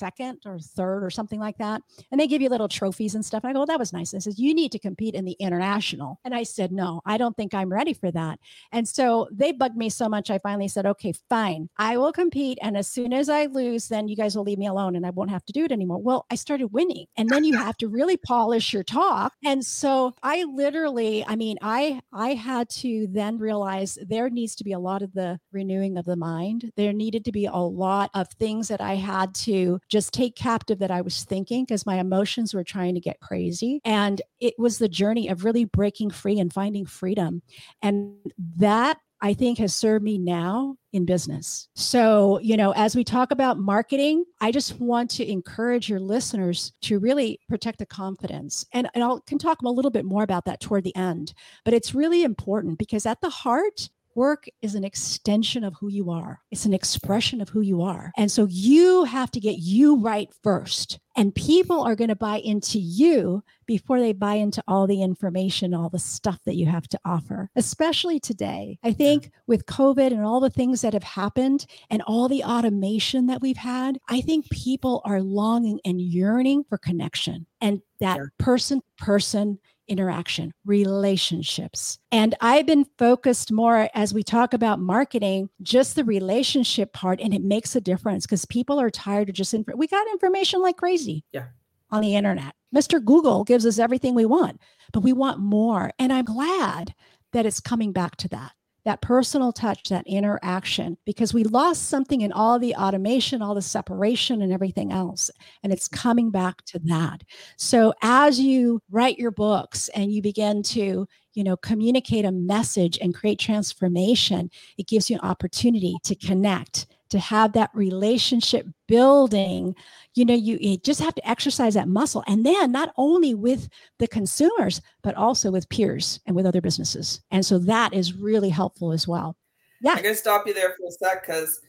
second 0.00 0.38
or 0.46 0.58
third 0.58 1.04
or 1.04 1.10
something 1.10 1.38
like 1.38 1.58
that. 1.58 1.82
And 2.10 2.20
they 2.20 2.26
give 2.26 2.42
you 2.42 2.48
little 2.48 2.68
trophies 2.68 3.14
and 3.14 3.24
stuff. 3.24 3.44
And 3.44 3.50
I 3.50 3.52
go, 3.52 3.60
well, 3.60 3.66
that 3.66 3.78
was 3.78 3.92
nice. 3.92 4.12
And 4.12 4.22
says, 4.22 4.38
you 4.38 4.54
need 4.54 4.72
to 4.72 4.78
compete 4.78 5.14
in 5.14 5.24
the 5.24 5.36
international. 5.46 6.18
And 6.24 6.34
I 6.34 6.42
said, 6.42 6.72
no, 6.72 7.00
I 7.04 7.18
don't 7.18 7.36
think 7.36 7.54
I'm 7.54 7.72
ready 7.72 7.94
for 7.94 8.10
that. 8.10 8.38
And 8.72 8.88
so 8.88 9.28
they 9.30 9.52
bugged 9.52 9.76
me 9.76 9.88
so 9.90 10.08
much. 10.08 10.30
I 10.30 10.38
finally 10.38 10.68
said, 10.68 10.86
okay, 10.86 11.12
fine, 11.28 11.68
I 11.76 11.96
will 11.96 12.12
compete. 12.12 12.58
And 12.62 12.76
as 12.76 12.88
soon 12.88 13.12
as 13.12 13.28
I 13.28 13.46
lose, 13.46 13.88
then 13.88 14.08
you 14.08 14.16
guys 14.16 14.34
will 14.34 14.44
leave 14.44 14.58
me 14.58 14.66
alone 14.66 14.96
and 14.96 15.06
I 15.06 15.10
won't 15.10 15.30
have 15.30 15.44
to 15.46 15.52
do 15.52 15.64
it 15.64 15.72
anymore. 15.72 15.98
Well, 15.98 16.26
I 16.30 16.34
started 16.34 16.68
winning. 16.72 17.06
And 17.16 17.28
then 17.28 17.44
you 17.44 17.56
have 17.56 17.76
to 17.78 17.88
really 17.88 18.16
polish 18.16 18.72
your 18.72 18.84
talk. 18.84 19.34
And 19.44 19.64
so 19.64 20.14
I 20.22 20.44
literally, 20.44 21.24
I 21.26 21.36
mean, 21.36 21.58
I 21.62 22.00
I 22.12 22.34
had 22.34 22.68
to 22.70 23.06
then 23.10 23.38
realize 23.38 23.98
there 24.06 24.30
needs 24.30 24.54
to 24.56 24.64
be 24.64 24.72
a 24.72 24.78
lot 24.78 25.02
of 25.02 25.12
the 25.12 25.38
renewing 25.52 25.96
of 25.96 26.04
the 26.04 26.16
mind. 26.16 26.72
There 26.76 26.92
needed 26.92 27.24
to 27.26 27.32
be 27.32 27.46
a 27.46 27.56
lot 27.56 28.10
of 28.14 28.28
things 28.38 28.68
that 28.68 28.80
I 28.80 28.94
had 28.94 29.34
to 29.46 29.80
just 29.90 30.14
take 30.14 30.36
captive 30.36 30.78
that 30.78 30.90
I 30.90 31.00
was 31.00 31.24
thinking 31.24 31.64
because 31.64 31.84
my 31.84 31.98
emotions 31.98 32.54
were 32.54 32.64
trying 32.64 32.94
to 32.94 33.00
get 33.00 33.20
crazy. 33.20 33.80
And 33.84 34.22
it 34.40 34.54
was 34.58 34.78
the 34.78 34.88
journey 34.88 35.28
of 35.28 35.44
really 35.44 35.64
breaking 35.64 36.10
free 36.10 36.38
and 36.38 36.52
finding 36.52 36.86
freedom. 36.86 37.42
And 37.82 38.14
that 38.56 38.98
I 39.22 39.34
think 39.34 39.58
has 39.58 39.74
served 39.74 40.02
me 40.02 40.16
now 40.16 40.76
in 40.92 41.04
business. 41.04 41.68
So, 41.74 42.38
you 42.40 42.56
know, 42.56 42.72
as 42.72 42.96
we 42.96 43.04
talk 43.04 43.30
about 43.30 43.58
marketing, 43.58 44.24
I 44.40 44.50
just 44.50 44.80
want 44.80 45.10
to 45.12 45.30
encourage 45.30 45.88
your 45.88 46.00
listeners 46.00 46.72
to 46.82 46.98
really 46.98 47.38
protect 47.48 47.78
the 47.78 47.86
confidence. 47.86 48.64
And, 48.72 48.88
and 48.94 49.04
I 49.04 49.10
can 49.26 49.38
talk 49.38 49.60
a 49.60 49.68
little 49.68 49.90
bit 49.90 50.06
more 50.06 50.22
about 50.22 50.46
that 50.46 50.60
toward 50.60 50.84
the 50.84 50.96
end, 50.96 51.34
but 51.64 51.74
it's 51.74 51.94
really 51.94 52.22
important 52.22 52.78
because 52.78 53.04
at 53.04 53.20
the 53.20 53.30
heart, 53.30 53.90
Work 54.20 54.50
is 54.60 54.74
an 54.74 54.84
extension 54.84 55.64
of 55.64 55.72
who 55.80 55.88
you 55.88 56.10
are. 56.10 56.42
It's 56.50 56.66
an 56.66 56.74
expression 56.74 57.40
of 57.40 57.48
who 57.48 57.62
you 57.62 57.80
are. 57.80 58.12
And 58.18 58.30
so 58.30 58.46
you 58.50 59.04
have 59.04 59.30
to 59.30 59.40
get 59.40 59.60
you 59.60 59.96
right 59.96 60.28
first. 60.42 60.98
And 61.20 61.34
people 61.34 61.82
are 61.82 61.94
going 61.94 62.08
to 62.08 62.16
buy 62.16 62.38
into 62.38 62.78
you 62.78 63.44
before 63.66 64.00
they 64.00 64.14
buy 64.14 64.36
into 64.36 64.64
all 64.66 64.86
the 64.86 65.02
information, 65.02 65.74
all 65.74 65.90
the 65.90 65.98
stuff 65.98 66.38
that 66.46 66.56
you 66.56 66.64
have 66.64 66.88
to 66.88 67.00
offer, 67.04 67.50
especially 67.54 68.18
today. 68.18 68.78
I 68.82 68.94
think 68.94 69.30
with 69.46 69.66
COVID 69.66 70.12
and 70.12 70.24
all 70.24 70.40
the 70.40 70.48
things 70.48 70.80
that 70.80 70.94
have 70.94 71.04
happened 71.04 71.66
and 71.90 72.00
all 72.06 72.26
the 72.26 72.42
automation 72.42 73.26
that 73.26 73.42
we've 73.42 73.58
had, 73.58 73.98
I 74.08 74.22
think 74.22 74.48
people 74.48 75.02
are 75.04 75.20
longing 75.20 75.78
and 75.84 76.00
yearning 76.00 76.64
for 76.64 76.78
connection 76.78 77.44
and 77.60 77.82
that 78.00 78.18
person 78.38 78.80
person 78.96 79.58
interaction, 79.90 80.54
relationships. 80.64 81.98
And 82.12 82.36
I've 82.40 82.64
been 82.64 82.86
focused 82.96 83.50
more 83.50 83.90
as 83.92 84.14
we 84.14 84.22
talk 84.22 84.54
about 84.54 84.78
marketing, 84.78 85.50
just 85.62 85.96
the 85.96 86.04
relationship 86.04 86.92
part, 86.92 87.20
and 87.20 87.34
it 87.34 87.42
makes 87.42 87.74
a 87.74 87.80
difference 87.80 88.24
because 88.24 88.44
people 88.44 88.80
are 88.80 88.88
tired 88.88 89.28
of 89.28 89.34
just, 89.34 89.52
inf- 89.52 89.66
we 89.74 89.88
got 89.88 90.06
information 90.12 90.62
like 90.62 90.76
crazy. 90.76 91.09
Yeah. 91.32 91.46
On 91.90 92.02
the 92.02 92.14
internet. 92.14 92.54
Mr. 92.74 93.04
Google 93.04 93.44
gives 93.44 93.66
us 93.66 93.78
everything 93.78 94.14
we 94.14 94.24
want, 94.24 94.60
but 94.92 95.00
we 95.00 95.12
want 95.12 95.40
more. 95.40 95.90
And 95.98 96.12
I'm 96.12 96.24
glad 96.24 96.94
that 97.32 97.46
it's 97.46 97.60
coming 97.60 97.92
back 97.92 98.16
to 98.16 98.28
that 98.28 98.52
that 98.84 99.02
personal 99.02 99.52
touch, 99.52 99.88
that 99.88 100.06
interaction, 100.06 100.96
because 101.04 101.34
we 101.34 101.44
lost 101.44 101.88
something 101.88 102.22
in 102.22 102.32
all 102.32 102.58
the 102.58 102.74
automation, 102.74 103.42
all 103.42 103.54
the 103.54 103.62
separation, 103.62 104.42
and 104.42 104.52
everything 104.52 104.92
else. 104.92 105.30
And 105.62 105.72
it's 105.72 105.88
coming 105.88 106.30
back 106.30 106.64
to 106.66 106.78
that. 106.84 107.22
So 107.56 107.92
as 108.02 108.40
you 108.40 108.80
write 108.90 109.18
your 109.18 109.30
books 109.30 109.88
and 109.90 110.12
you 110.12 110.22
begin 110.22 110.62
to, 110.64 111.06
you 111.34 111.44
know, 111.44 111.56
communicate 111.56 112.24
a 112.24 112.32
message 112.32 112.98
and 113.00 113.14
create 113.14 113.38
transformation, 113.38 114.50
it 114.78 114.88
gives 114.88 115.10
you 115.10 115.16
an 115.16 115.28
opportunity 115.28 115.96
to 116.04 116.14
connect 116.14 116.86
to 117.10 117.18
have 117.18 117.52
that 117.52 117.70
relationship 117.74 118.66
building 118.88 119.74
you 120.14 120.24
know 120.24 120.34
you, 120.34 120.58
you, 120.60 120.76
just 120.78 121.00
have 121.00 121.14
to 121.14 121.28
exercise 121.28 121.74
that 121.74 121.88
muscle 121.88 122.24
and 122.26 122.44
then 122.44 122.72
not 122.72 122.92
only 122.96 123.34
with 123.34 123.68
the 123.98 124.08
consumers 124.08 124.80
but 125.02 125.14
also 125.14 125.50
with 125.50 125.68
peers 125.68 126.20
and 126.26 126.34
with 126.34 126.46
other 126.46 126.60
businesses 126.60 127.20
and 127.30 127.44
so 127.44 127.58
that 127.58 127.92
is 127.92 128.14
really 128.14 128.50
helpful 128.50 128.92
as 128.92 129.06
well 129.06 129.36
yeah 129.80 129.92
i'm 129.92 130.02
going 130.02 130.14
to 130.14 130.18
stop 130.18 130.46
you 130.46 130.54
there 130.54 130.74
for 130.76 130.86
a 130.88 130.92
sec 130.92 131.26
because 131.26 131.60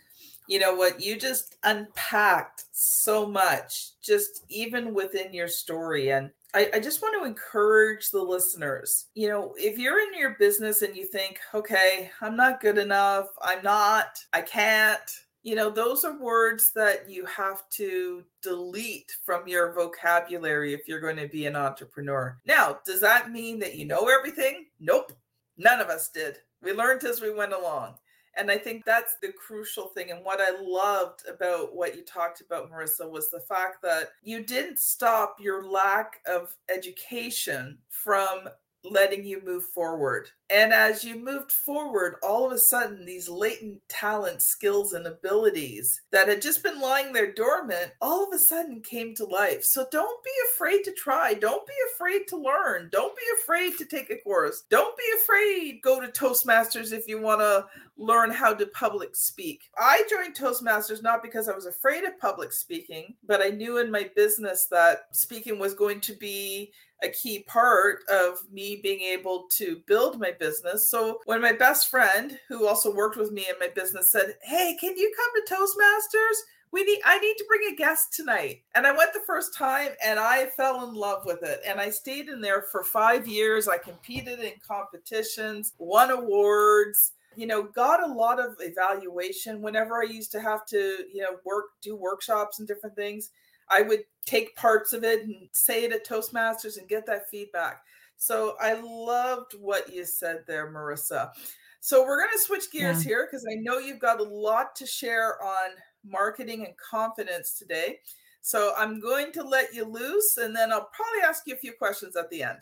You 0.48 0.60
know 0.60 0.75
what? 0.75 1.01
You 1.01 1.17
just 1.17 1.55
unpacked 1.63 2.65
so 2.74 3.25
much, 3.25 3.91
just 4.01 4.43
even 4.50 4.93
within 4.93 5.33
your 5.33 5.48
story. 5.48 6.12
And 6.12 6.31
I, 6.53 6.69
I, 6.74 6.79
just 6.81 7.01
want 7.01 7.15
to 7.17 7.25
encourage 7.25 8.10
the 8.10 8.21
listeners. 8.21 9.05
You 9.13 9.29
know, 9.29 9.53
if 9.55 9.77
you're 9.77 10.01
in 10.01 10.19
your 10.19 10.31
business 10.39 10.81
and 10.81 10.93
you 10.93 11.05
think, 11.05 11.39
okay, 11.53 12.12
I'm 12.19 12.36
not 12.36 12.60
good 12.60 12.77
enough, 12.77 13.27
I'm 13.41 13.63
not, 13.63 14.19
I 14.33 14.41
can't, 14.41 15.00
you 15.43 15.55
know, 15.55 15.69
those 15.69 16.03
are 16.03 16.17
words 16.19 16.71
that 16.75 17.10
you 17.10 17.25
have 17.25 17.67
to 17.69 18.24
delete 18.43 19.12
from 19.25 19.48
your 19.48 19.74
vocabulary 19.74 20.74
if 20.74 20.88
you're 20.88 21.00
going 21.00 21.17
to 21.17 21.27
be 21.27 21.48
an 21.48 21.55
entrepreneur. 21.55 22.38
Now, 22.45 22.79
does 22.86 23.01
that 23.01 23.31
mean 23.31 23.60
that 23.60 23.75
you 23.75 23.86
know 23.86 24.07
everything? 24.07 24.67
Nope. 24.79 25.13
None 25.57 25.79
of 25.79 25.88
us 25.88 26.10
did. 26.10 26.38
We 26.62 26.74
learned 26.74 27.03
as 27.03 27.21
we 27.21 27.33
went 27.33 27.53
along. 27.53 27.95
And 28.38 28.50
I 28.50 28.57
think 28.57 28.86
that's 28.86 29.17
the 29.21 29.33
crucial 29.33 29.88
thing. 29.88 30.12
And 30.12 30.24
what 30.24 30.39
I 30.39 30.51
loved 30.62 31.24
about 31.27 31.75
what 31.75 31.95
you 31.95 32.03
talked 32.03 32.39
about, 32.39 32.71
Marisa, 32.71 33.10
was 33.10 33.29
the 33.29 33.41
fact 33.41 33.81
that 33.83 34.12
you 34.24 34.43
didn't 34.43 34.79
stop 34.79 35.36
your 35.39 35.67
lack 35.67 36.21
of 36.25 36.55
education 36.74 37.77
from 37.89 38.48
letting 38.84 39.24
you 39.24 39.42
move 39.46 39.64
forward. 39.64 40.30
And 40.50 40.74
as 40.74 41.04
you 41.04 41.16
moved 41.16 41.52
forward, 41.52 42.16
all 42.24 42.48
of 42.48 42.52
a 42.52 42.58
sudden, 42.58 43.06
these 43.06 43.30
latent 43.30 43.80
talents, 43.88 44.46
skills, 44.46 44.94
and 44.94 45.06
abilities 45.06 46.02
that 46.12 46.28
had 46.28 46.42
just 46.42 46.64
been 46.64 46.82
lying 46.82 47.14
there 47.14 47.32
dormant 47.32 47.92
all 48.02 48.24
of 48.24 48.34
a 48.34 48.40
sudden 48.40 48.82
came 48.82 49.14
to 49.16 49.26
life. 49.26 49.64
So 49.64 49.86
don't 49.92 50.24
be 50.24 50.32
afraid 50.54 50.84
to 50.84 50.92
try. 50.94 51.34
Don't 51.34 51.66
be 51.66 51.74
afraid 51.94 52.28
to 52.30 52.38
learn. 52.38 52.90
Don't 52.92 53.16
be 53.16 53.24
afraid 53.42 53.78
to 53.78 53.86
take 53.86 54.10
a 54.10 54.18
course. 54.18 54.64
Don't 54.70 54.98
be 54.98 55.04
afraid 55.24 55.82
go 55.82 56.02
to 56.02 56.08
Toastmasters 56.08 56.92
if 56.92 57.08
you 57.08 57.22
want 57.22 57.42
to 57.42 57.66
learn 57.98 58.32
how 58.32 58.54
to 58.54 58.66
public 58.68 59.16
speak. 59.16 59.70
I 59.78 60.04
joined 60.10 60.36
Toastmasters 60.36 61.04
not 61.04 61.22
because 61.22 61.48
I 61.48 61.56
was 61.56 61.66
afraid 61.66 62.04
of 62.04 62.20
public 62.20 62.52
speaking, 62.52 63.16
but 63.26 63.42
I 63.42 63.50
knew 63.50 63.78
in 63.78 63.92
my 63.92 64.10
business 64.16 64.66
that 64.72 65.06
speaking 65.12 65.60
was 65.60 65.74
going 65.74 66.02
to 66.02 66.14
be 66.16 66.74
a 67.01 67.10
key 67.10 67.43
part 67.48 68.00
of 68.10 68.39
me 68.51 68.79
being 68.81 69.01
able 69.01 69.46
to 69.51 69.81
build 69.88 70.20
my 70.20 70.31
business. 70.31 70.88
So 70.88 71.20
when 71.25 71.41
my 71.41 71.51
best 71.51 71.89
friend, 71.89 72.39
who 72.48 72.67
also 72.67 72.93
worked 72.93 73.17
with 73.17 73.31
me 73.31 73.46
in 73.50 73.55
my 73.60 73.70
business, 73.74 74.12
said, 74.12 74.36
Hey, 74.43 74.77
can 74.79 74.96
you 74.98 75.12
come 75.15 75.31
to 75.36 75.53
Toastmasters? 75.53 76.38
We 76.72 76.84
need 76.84 77.00
I 77.03 77.20
need 77.20 77.36
to 77.36 77.46
bring 77.48 77.74
a 77.74 77.75
guest 77.75 78.13
tonight. 78.13 78.62
And 78.75 78.88
I 78.88 78.96
went 78.96 79.13
the 79.13 79.24
first 79.27 79.53
time 79.53 79.89
and 80.03 80.20
I 80.20 80.46
fell 80.46 80.88
in 80.88 80.93
love 80.93 81.25
with 81.25 81.43
it. 81.43 81.60
And 81.65 81.81
I 81.81 81.89
stayed 81.89 82.29
in 82.29 82.39
there 82.39 82.62
for 82.62 82.84
five 82.84 83.27
years. 83.27 83.67
I 83.67 83.77
competed 83.77 84.39
in 84.39 84.53
competitions, 84.65 85.74
won 85.79 86.12
awards 86.12 87.13
you 87.36 87.48
know 87.48 87.63
got 87.63 88.03
a 88.03 88.13
lot 88.13 88.39
of 88.39 88.55
evaluation 88.60 89.62
whenever 89.62 90.01
i 90.01 90.05
used 90.05 90.34
to 90.34 90.41
have 90.41 90.65
to 90.65 91.05
you 91.13 91.22
know 91.22 91.38
work 91.46 91.65
do 91.81 91.96
workshops 91.96 92.60
and 92.60 92.67
different 92.67 92.96
things 92.96 93.29
I 93.72 93.82
would 93.82 94.04
take 94.25 94.56
parts 94.56 94.94
of 94.94 95.04
it 95.04 95.24
and 95.24 95.50
say 95.54 95.84
it 95.84 95.94
at 95.94 96.06
Toastmasters 96.06 96.78
and 96.78 96.88
get 96.88 97.06
that 97.08 97.30
feedback. 97.30 97.82
So 98.18 98.56
I 98.62 98.80
loved 98.80 99.54
what 99.60 99.92
you 99.92 100.06
said 100.06 100.44
there, 100.48 100.72
Marisa. 100.72 101.32
So 101.80 102.04
we're 102.04 102.20
going 102.20 102.30
to 102.32 102.40
switch 102.40 102.72
gears 102.72 103.04
yeah. 103.04 103.10
here 103.10 103.28
because 103.28 103.46
I 103.51 103.56
know 103.56 103.80
you've 103.80 104.00
got 104.00 104.20
a 104.20 104.24
lot 104.24 104.75
to 104.75 104.86
share 104.86 105.42
on 105.42 105.72
marketing 106.06 106.66
and 106.66 106.75
confidence 106.78 107.58
today. 107.58 108.00
So 108.42 108.74
I'm 108.78 109.00
going 109.00 109.32
to 109.34 109.44
let 109.44 109.74
you 109.74 109.86
loose 109.86 110.38
and 110.38 110.56
then 110.56 110.72
I'll 110.72 110.90
probably 110.94 111.22
ask 111.28 111.48
you 111.48 111.56
a 111.56 111.58
few 111.58 111.74
questions 111.74 112.16
at 112.16 112.30
the 112.30 112.44
end. 112.44 112.60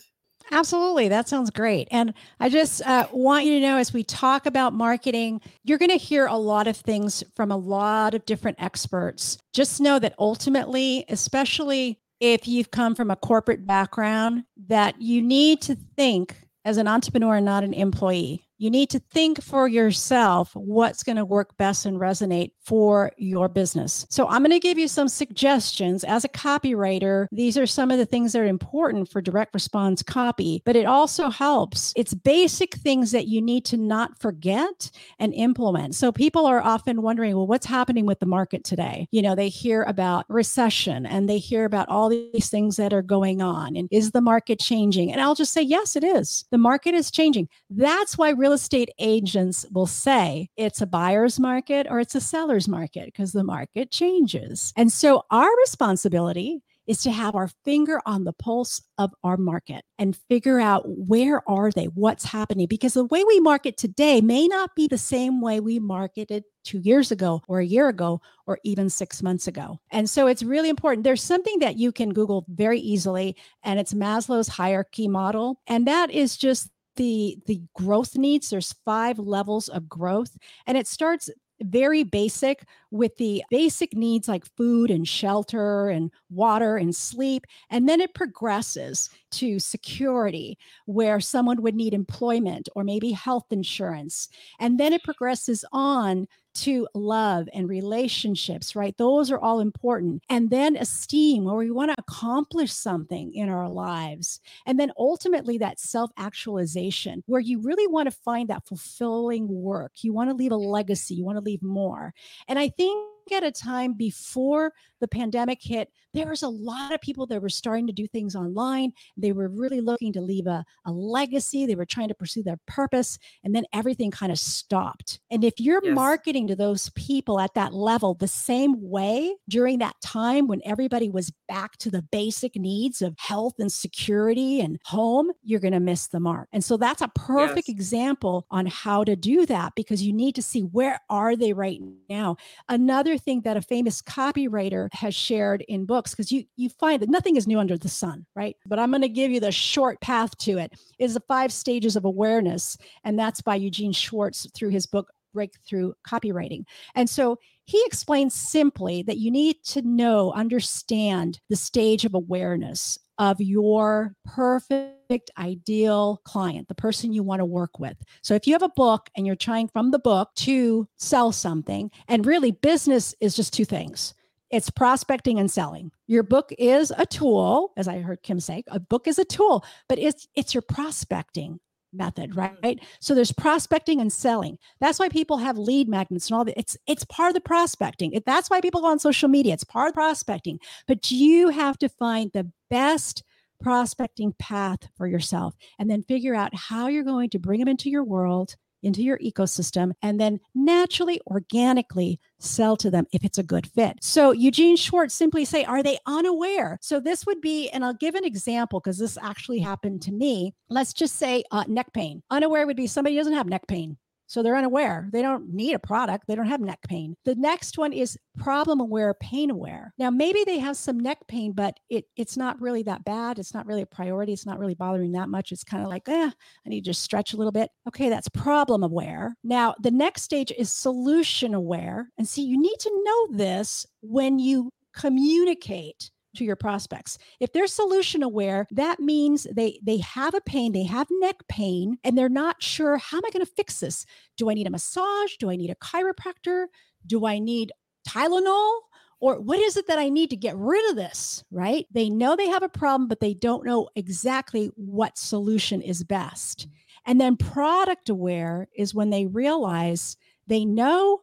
Absolutely. 0.52 1.10
That 1.10 1.30
sounds 1.30 1.52
great. 1.52 1.88
And 1.92 2.14
I 2.40 2.50
just 2.50 2.82
uh, 2.82 3.08
want 3.12 3.46
you 3.46 3.60
to 3.60 3.60
know 3.60 3.78
as 3.78 3.94
we 3.94 4.04
talk 4.04 4.46
about 4.46 4.74
marketing, 4.74 5.42
you're 5.64 5.78
going 5.78 5.92
to 5.92 5.98
hear 5.98 6.26
a 6.26 6.36
lot 6.36 6.68
of 6.68 6.76
things 6.76 7.24
from 7.36 7.52
a 7.52 7.58
lot 7.58 8.14
of 8.16 8.26
different 8.26 8.62
experts. 8.62 9.38
Just 9.54 9.80
know 9.80 10.00
that 10.00 10.16
ultimately, 10.18 11.06
especially 11.08 12.00
if 12.20 12.48
you've 12.48 12.72
come 12.72 12.96
from 12.96 13.12
a 13.12 13.16
corporate 13.16 13.66
background, 13.66 14.44
that 14.68 15.02
you 15.02 15.22
need 15.22 15.62
to 15.62 15.76
think 15.76 16.36
as 16.66 16.78
an 16.78 16.88
entrepreneur, 16.88 17.40
not 17.40 17.64
an 17.64 17.74
employee. 17.74 18.49
You 18.60 18.70
need 18.70 18.90
to 18.90 19.00
think 19.00 19.42
for 19.42 19.70
yourself 19.70 20.52
what's 20.54 21.02
going 21.02 21.16
to 21.16 21.24
work 21.24 21.56
best 21.56 21.86
and 21.86 21.98
resonate 21.98 22.52
for 22.62 23.12
your 23.18 23.48
business. 23.48 24.06
So, 24.10 24.28
I'm 24.28 24.44
going 24.44 24.52
to 24.52 24.60
give 24.60 24.78
you 24.78 24.90
some 24.90 25.08
suggestions 25.08 26.04
as 26.04 26.26
a 26.26 26.30
copywriter. 26.30 27.28
These 27.32 27.58
are 27.58 27.66
some 27.66 27.90
of 27.90 27.98
the 27.98 28.06
things 28.06 28.34
that 28.34 28.42
are 28.42 28.46
important 28.46 29.10
for 29.10 29.22
direct 29.22 29.54
response 29.54 30.04
copy, 30.04 30.62
but 30.66 30.76
it 30.76 30.86
also 30.86 31.30
helps. 31.30 31.94
It's 31.96 32.14
basic 32.14 32.76
things 32.76 33.12
that 33.14 33.28
you 33.28 33.42
need 33.42 33.64
to 33.66 33.78
not 33.78 34.20
forget 34.20 34.92
and 35.20 35.34
implement. 35.34 35.96
So, 35.96 36.12
people 36.12 36.46
are 36.46 36.62
often 36.62 37.02
wondering, 37.02 37.38
well, 37.38 37.48
what's 37.48 37.66
happening 37.66 38.06
with 38.06 38.20
the 38.20 38.26
market 38.26 38.66
today? 38.66 39.08
You 39.12 39.22
know, 39.22 39.36
they 39.36 39.48
hear 39.48 39.84
about 39.84 40.26
recession 40.28 41.06
and 41.06 41.30
they 41.30 41.38
hear 41.38 41.64
about 41.64 41.88
all 41.88 42.10
these 42.10 42.50
things 42.50 42.76
that 42.76 42.92
are 42.92 43.02
going 43.02 43.42
on. 43.42 43.78
And 43.78 43.88
is 43.90 44.12
the 44.12 44.20
market 44.20 44.60
changing? 44.60 45.14
And 45.14 45.22
I'll 45.22 45.34
just 45.34 45.54
say, 45.54 45.62
yes, 45.62 45.96
it 45.96 46.04
is. 46.04 46.44
The 46.52 46.58
market 46.58 46.94
is 46.94 47.10
changing. 47.10 47.48
That's 47.70 48.18
why 48.18 48.32
real 48.32 48.49
real 48.50 48.56
estate 48.56 48.90
agents 48.98 49.64
will 49.72 49.86
say 49.86 50.50
it's 50.58 50.82
a 50.82 50.88
buyer's 50.88 51.40
market 51.40 51.86
or 51.88 52.00
it's 52.00 52.16
a 52.16 52.22
seller's 52.22 52.68
market 52.68 53.06
because 53.06 53.32
the 53.32 53.44
market 53.44 53.92
changes. 53.92 54.74
And 54.76 54.92
so 54.92 55.22
our 55.30 55.56
responsibility 55.60 56.64
is 56.88 57.04
to 57.04 57.12
have 57.12 57.36
our 57.36 57.52
finger 57.64 58.02
on 58.08 58.24
the 58.24 58.34
pulse 58.34 58.82
of 58.98 59.14
our 59.24 59.38
market 59.38 59.84
and 60.00 60.18
figure 60.28 60.60
out 60.60 60.82
where 60.88 61.48
are 61.48 61.70
they 61.70 61.86
what's 61.86 62.26
happening 62.26 62.66
because 62.68 62.96
the 62.96 63.06
way 63.06 63.24
we 63.24 63.40
market 63.40 63.78
today 63.78 64.20
may 64.20 64.48
not 64.48 64.76
be 64.76 64.88
the 64.88 64.98
same 64.98 65.42
way 65.42 65.60
we 65.60 65.78
marketed 65.78 66.44
2 66.64 66.80
years 66.80 67.12
ago 67.12 67.44
or 67.48 67.60
a 67.60 67.66
year 67.66 67.88
ago 67.88 68.20
or 68.48 68.58
even 68.64 68.90
6 68.90 69.22
months 69.22 69.48
ago. 69.48 69.80
And 69.92 70.10
so 70.10 70.26
it's 70.26 70.42
really 70.42 70.70
important 70.70 71.04
there's 71.04 71.22
something 71.22 71.60
that 71.60 71.78
you 71.78 71.92
can 71.92 72.14
google 72.14 72.46
very 72.50 72.80
easily 72.80 73.36
and 73.62 73.80
it's 73.80 73.94
Maslow's 73.94 74.48
hierarchy 74.48 75.08
model 75.08 75.62
and 75.68 75.86
that 75.86 76.10
is 76.10 76.36
just 76.36 76.72
the 77.00 77.38
the 77.48 77.62
growth 77.74 78.18
needs 78.18 78.50
there's 78.50 78.76
five 78.86 79.18
levels 79.18 79.70
of 79.70 79.88
growth 79.88 80.38
and 80.68 80.78
it 80.78 80.86
starts 80.86 81.30
very 81.62 82.04
basic 82.04 82.64
with 82.92 83.16
the 83.18 83.44
basic 83.50 83.94
needs 83.94 84.28
like 84.28 84.46
food 84.58 84.90
and 84.90 85.08
shelter 85.08 85.90
and 85.90 86.12
water 86.30 86.78
and 86.78 86.96
sleep. 86.96 87.46
And 87.70 87.88
then 87.88 88.02
it 88.02 88.14
progresses 88.14 89.10
to 89.32 89.60
security, 89.60 90.58
where 90.86 91.20
someone 91.20 91.62
would 91.62 91.76
need 91.76 91.94
employment 91.94 92.70
or 92.76 92.84
maybe 92.84 93.12
health 93.12 93.48
insurance. 93.52 94.30
And 94.60 94.80
then 94.80 94.94
it 94.94 95.04
progresses 95.04 95.66
on 95.72 96.28
to 96.56 96.88
love 96.94 97.48
and 97.54 97.70
relationships, 97.70 98.76
right? 98.76 98.96
Those 98.98 99.32
are 99.32 99.40
all 99.40 99.60
important. 99.60 100.24
And 100.30 100.50
then 100.50 100.76
esteem, 100.76 101.44
where 101.44 101.56
we 101.56 101.72
want 101.72 101.92
to 101.92 101.96
accomplish 101.98 102.72
something 102.72 103.34
in 103.34 103.50
our 103.50 103.70
lives. 103.70 104.40
And 104.66 104.80
then 104.80 104.92
ultimately, 104.98 105.58
that 105.60 105.80
self 105.80 106.12
actualization, 106.18 107.24
where 107.28 107.42
you 107.42 107.60
really 107.60 107.88
want 107.88 108.10
to 108.10 108.18
find 108.24 108.50
that 108.50 108.68
fulfilling 108.68 109.48
work. 109.48 109.92
You 110.02 110.14
want 110.14 110.30
to 110.30 110.36
leave 110.36 110.52
a 110.52 110.58
legacy, 110.58 111.16
you 111.16 111.26
want 111.26 111.38
to 111.38 111.44
leave 111.44 111.64
more. 111.64 112.14
And 112.48 112.60
I 112.60 112.70
think 112.70 113.09
at 113.32 113.44
a 113.44 113.52
time 113.52 113.94
before 113.94 114.74
the 115.00 115.08
pandemic 115.08 115.60
hit, 115.62 115.90
there 116.14 116.28
was 116.28 116.42
a 116.42 116.50
lot 116.50 116.94
of 116.94 117.02
people 117.02 117.28
that 117.28 117.42
were 117.42 117.50
starting 117.50 117.88
to 117.88 117.94
do 117.94 118.08
things 118.08 118.36
online. 118.36 118.92
They 119.16 119.32
were 119.32 119.48
really 119.48 119.80
looking 119.82 120.12
to 120.14 120.22
leave 120.22 120.48
a, 120.48 120.66
a 120.86 120.92
legacy. 120.92 121.66
They 121.66 121.76
were 121.76 121.86
trying 121.86 122.08
to 122.08 122.16
pursue 122.16 122.44
their 122.44 122.60
purpose. 122.68 123.20
And 123.44 123.54
then 123.54 123.66
everything 123.74 124.12
kind 124.12 124.32
of 124.32 124.40
stopped. 124.40 125.20
And 125.30 125.44
if 125.44 125.60
you're 125.60 125.82
yes. 125.84 125.94
marketing 125.94 126.48
to 126.48 126.56
those 126.56 126.90
people 126.96 127.40
at 127.40 127.54
that 127.54 127.74
level 127.74 128.16
the 128.16 128.28
same 128.28 128.76
way 128.90 129.36
during 129.48 129.80
that 129.80 130.00
time 130.02 130.48
when 130.48 130.62
everybody 130.66 131.10
was 131.10 131.32
back 131.48 131.78
to 131.78 131.92
the 131.92 132.02
basic 132.02 132.56
needs 132.56 133.02
of 133.02 133.16
health 133.18 133.56
and 133.60 133.72
security 133.72 134.60
and 134.62 134.80
home, 134.86 135.32
you're 135.44 135.60
going 135.60 135.74
to 135.74 135.80
miss 135.80 136.08
the 136.08 136.20
mark. 136.20 136.50
And 136.52 136.64
so 136.64 136.76
that's 136.78 137.02
a 137.02 137.08
perfect 137.10 137.68
yes. 137.68 137.76
example 137.76 138.48
on 138.50 138.66
how 138.66 139.04
to 139.04 139.16
do 139.16 139.46
that 139.46 139.74
because 139.76 140.02
you 140.02 140.14
need 140.14 140.36
to 140.36 140.42
see 140.42 140.62
where 140.62 141.00
are 141.10 141.36
they 141.36 141.54
right 141.54 141.80
now. 142.10 142.38
Another 142.68 143.18
thing 143.20 143.42
that 143.42 143.58
a 143.58 143.62
famous 143.62 144.02
copywriter 144.02 144.90
has 144.94 145.16
shared 145.16 145.62
in 145.68 145.86
books 145.86 146.12
because 146.12 146.32
you 146.32 146.46
you 146.56 146.70
find 146.70 147.02
that 147.02 147.10
nothing 147.10 147.36
is 147.36 147.48
new 147.48 147.60
under 147.60 147.78
the 147.78 147.90
sun, 147.90 148.26
right? 148.36 148.56
But 148.66 148.80
I'm 148.80 148.92
going 148.92 149.02
to 149.02 149.10
give 149.10 149.32
you 149.32 149.40
the 149.40 149.52
short 149.52 150.02
path 150.02 150.38
to 150.40 150.58
it. 150.58 150.74
Is 150.98 151.14
the 151.14 151.24
five 151.28 151.52
stages 151.52 151.96
of 151.96 152.06
awareness, 152.06 152.78
and 153.04 153.18
that's 153.18 153.42
by 153.42 153.56
Eugene 153.56 153.94
Schwartz 153.94 154.48
through 154.56 154.70
his 154.70 154.86
book 154.86 155.12
Breakthrough 155.34 155.94
Copywriting. 156.08 156.66
And 156.96 157.10
so 157.10 157.38
he 157.70 157.84
explains 157.86 158.34
simply 158.34 159.04
that 159.04 159.18
you 159.18 159.30
need 159.30 159.64
to 159.64 159.84
know, 159.84 160.32
understand 160.32 161.40
the 161.50 161.56
stage 161.56 162.04
of 162.04 162.16
awareness 162.16 162.98
of 163.20 163.40
your 163.40 164.16
perfect 164.26 165.30
ideal 165.38 166.20
client, 166.24 166.68
the 166.68 166.74
person 166.74 167.14
you 167.14 167.22
want 167.22 167.42
to 167.42 167.46
work 167.46 167.78
with. 167.78 167.96
So 168.24 168.34
if 168.34 168.48
you 168.48 168.54
have 168.54 168.64
a 168.64 168.70
book 168.70 169.12
and 169.16 169.28
you're 169.28 169.36
trying 169.36 169.68
from 169.68 169.92
the 169.92 170.00
book 170.00 170.30
to 170.38 170.88
sell 170.98 171.32
something, 171.32 171.92
and 172.08 172.26
really 172.26 172.50
business 172.50 173.14
is 173.20 173.36
just 173.36 173.54
two 173.54 173.66
things 173.66 174.16
it's 174.50 174.72
prospecting 174.72 175.38
and 175.38 175.52
selling. 175.52 175.92
Your 176.08 176.24
book 176.24 176.52
is 176.58 176.92
a 176.98 177.06
tool, 177.06 177.72
as 177.78 177.88
I 177.88 178.00
heard 178.00 178.24
Kim 178.24 178.40
say, 178.40 178.64
a 178.66 178.80
book 178.80 179.08
is 179.08 179.20
a 179.20 179.26
tool, 179.26 179.64
but 179.88 180.00
it's 180.00 180.28
it's 180.34 180.56
your 180.56 180.64
prospecting. 180.64 181.60
Method, 181.94 182.36
right? 182.36 182.80
So 183.00 183.16
there's 183.16 183.32
prospecting 183.32 184.00
and 184.02 184.12
selling. 184.12 184.58
That's 184.80 185.00
why 185.00 185.10
people 185.10 185.38
have 185.38 185.58
lead 185.58 185.88
magnets 185.88 186.30
and 186.30 186.38
all 186.38 186.46
that. 186.46 186.58
It's 186.60 186.78
it's 186.88 187.06
part 187.06 187.30
of 187.30 187.34
the 187.34 187.42
prospecting. 187.42 188.14
It, 188.14 188.26
that's 188.26 188.50
why 188.50 188.62
people 188.62 188.82
go 188.82 188.88
on 188.88 189.00
social 189.00 189.30
media. 189.30 189.54
It's 189.54 189.64
part 189.64 189.90
of 189.90 189.94
prospecting. 189.96 190.60
But 190.88 191.12
you 191.12 191.50
have 191.50 191.78
to 191.80 191.90
find 191.90 192.32
the 192.32 192.52
best 192.70 193.24
prospecting 193.62 194.34
path 194.40 194.88
for 194.96 195.08
yourself 195.08 195.56
and 195.78 195.90
then 195.90 196.04
figure 196.04 196.36
out 196.36 196.56
how 196.56 196.88
you're 196.88 197.04
going 197.04 197.30
to 197.32 197.40
bring 197.40 197.60
them 197.60 197.68
into 197.68 197.90
your 197.90 198.04
world 198.04 198.56
into 198.84 199.02
your 199.02 199.18
ecosystem 199.20 199.92
and 200.02 200.20
then 200.20 200.40
naturally, 200.56 201.22
organically 201.28 202.20
sell 202.40 202.78
to 202.78 202.90
them 202.90 203.06
if 203.12 203.24
it's 203.24 203.38
a 203.38 203.44
good 203.44 203.68
fit. 203.68 203.98
So 204.02 204.32
Eugene 204.32 204.76
Schwartz 204.76 205.14
simply 205.14 205.46
say, 205.46 205.64
are 205.66 205.84
they 205.84 206.00
unaware? 206.06 206.78
So 206.82 207.00
this 207.00 207.26
would 207.26 207.42
be, 207.42 207.70
and 207.70 207.84
I'll 207.84 207.94
give 207.94 208.16
an 208.16 208.26
example 208.26 208.80
because 208.80 208.98
this 208.98 209.18
actually 209.22 209.60
happened 209.60 210.02
to 210.04 210.12
me. 210.12 210.54
Let's 210.70 210.94
just 210.94 211.16
say 211.16 211.44
uh, 211.52 211.66
neck 211.68 211.94
pain. 211.94 212.24
Unaware 212.30 212.66
would 212.66 212.78
be 212.78 212.88
somebody 212.88 213.16
doesn't 213.16 213.34
have 213.34 213.48
neck 213.48 213.68
pain. 213.68 213.98
So 214.30 214.44
they're 214.44 214.56
unaware. 214.56 215.10
They 215.12 215.24
don't 215.24 215.52
need 215.52 215.74
a 215.74 215.80
product. 215.80 216.26
They 216.28 216.36
don't 216.36 216.46
have 216.46 216.62
neck 216.62 216.80
pain. 216.88 217.16
The 217.26 217.34
next 217.34 217.80
one 217.80 217.92
is 217.92 218.16
problem 218.38 218.80
aware, 218.80 219.16
pain 219.16 219.50
aware. 219.50 219.92
Now 219.98 220.12
maybe 220.12 220.44
they 220.46 220.60
have 220.60 220.78
some 220.78 221.00
neck 221.00 221.18
pain, 221.28 221.52
but 221.52 221.80
it 221.90 222.06
it's 222.16 222.38
not 222.38 222.62
really 222.62 222.84
that 222.84 223.04
bad. 223.04 223.40
It's 223.40 223.56
not 223.56 223.66
really 223.66 223.82
a 223.82 223.88
priority. 223.88 224.32
It's 224.32 224.46
not 224.46 224.60
really 224.60 224.76
bothering 224.76 225.14
that 225.14 225.30
much. 225.30 225.52
It's 225.52 225.64
kind 225.64 225.82
of 225.82 225.90
like, 225.90 226.08
eh, 226.08 226.30
I 226.30 226.70
need 226.70 226.86
to 226.86 226.92
just 226.92 227.02
stretch 227.02 227.34
a 227.34 227.38
little 227.38 227.52
bit. 227.52 227.72
Okay, 227.88 228.08
that's 228.10 228.30
problem 228.30 228.84
aware. 228.84 229.36
Now 229.44 229.74
the 229.82 229.90
next 229.92 230.22
stage 230.22 230.54
is 230.56 230.72
solution 230.72 231.56
aware. 231.56 232.12
And 232.20 232.28
see, 232.28 232.44
you 232.44 232.62
need 232.62 232.78
to 232.82 233.04
know 233.04 233.36
this 233.36 233.88
when 234.02 234.38
you 234.38 234.70
communicate 234.94 236.12
to 236.40 236.46
your 236.46 236.56
prospects. 236.56 237.18
If 237.40 237.54
they're 237.54 237.68
solution 237.68 238.24
aware, 238.24 238.66
that 238.72 239.00
means 239.00 239.46
they 239.54 239.80
they 239.84 239.98
have 239.98 240.34
a 240.34 240.42
pain, 240.42 240.72
they 240.72 240.84
have 240.84 241.08
neck 241.12 241.36
pain 241.48 241.98
and 242.04 242.18
they're 242.18 242.30
not 242.30 242.64
sure 242.64 242.98
how 242.98 243.18
am 243.18 243.26
I 243.26 243.30
going 243.30 243.46
to 243.46 243.52
fix 243.52 243.80
this? 243.80 244.06
Do 244.38 244.50
I 244.50 244.54
need 244.56 244.68
a 244.68 244.72
massage? 244.72 245.36
Do 245.38 245.50
I 245.50 245.56
need 245.56 245.70
a 245.70 245.76
chiropractor? 245.76 246.66
Do 247.06 247.26
I 247.26 247.40
need 247.40 247.72
Tylenol? 248.08 248.80
Or 249.22 249.42
what 249.42 249.60
is 249.60 249.76
it 249.76 249.88
that 249.88 250.00
I 250.00 250.08
need 250.08 250.30
to 250.30 250.38
get 250.38 250.56
rid 250.56 250.90
of 250.90 250.96
this, 250.96 251.44
right? 251.52 251.86
They 251.92 252.10
know 252.10 252.36
they 252.36 252.48
have 252.48 252.64
a 252.64 252.70
problem 252.70 253.10
but 253.10 253.20
they 253.20 253.34
don't 253.34 253.66
know 253.66 253.90
exactly 253.96 254.72
what 254.76 255.18
solution 255.18 255.82
is 255.82 256.04
best. 256.04 256.68
And 257.06 257.20
then 257.20 257.36
product 257.36 258.10
aware 258.10 258.70
is 258.76 258.96
when 258.96 259.10
they 259.10 259.26
realize 259.26 260.16
they 260.48 260.64
know 260.64 261.22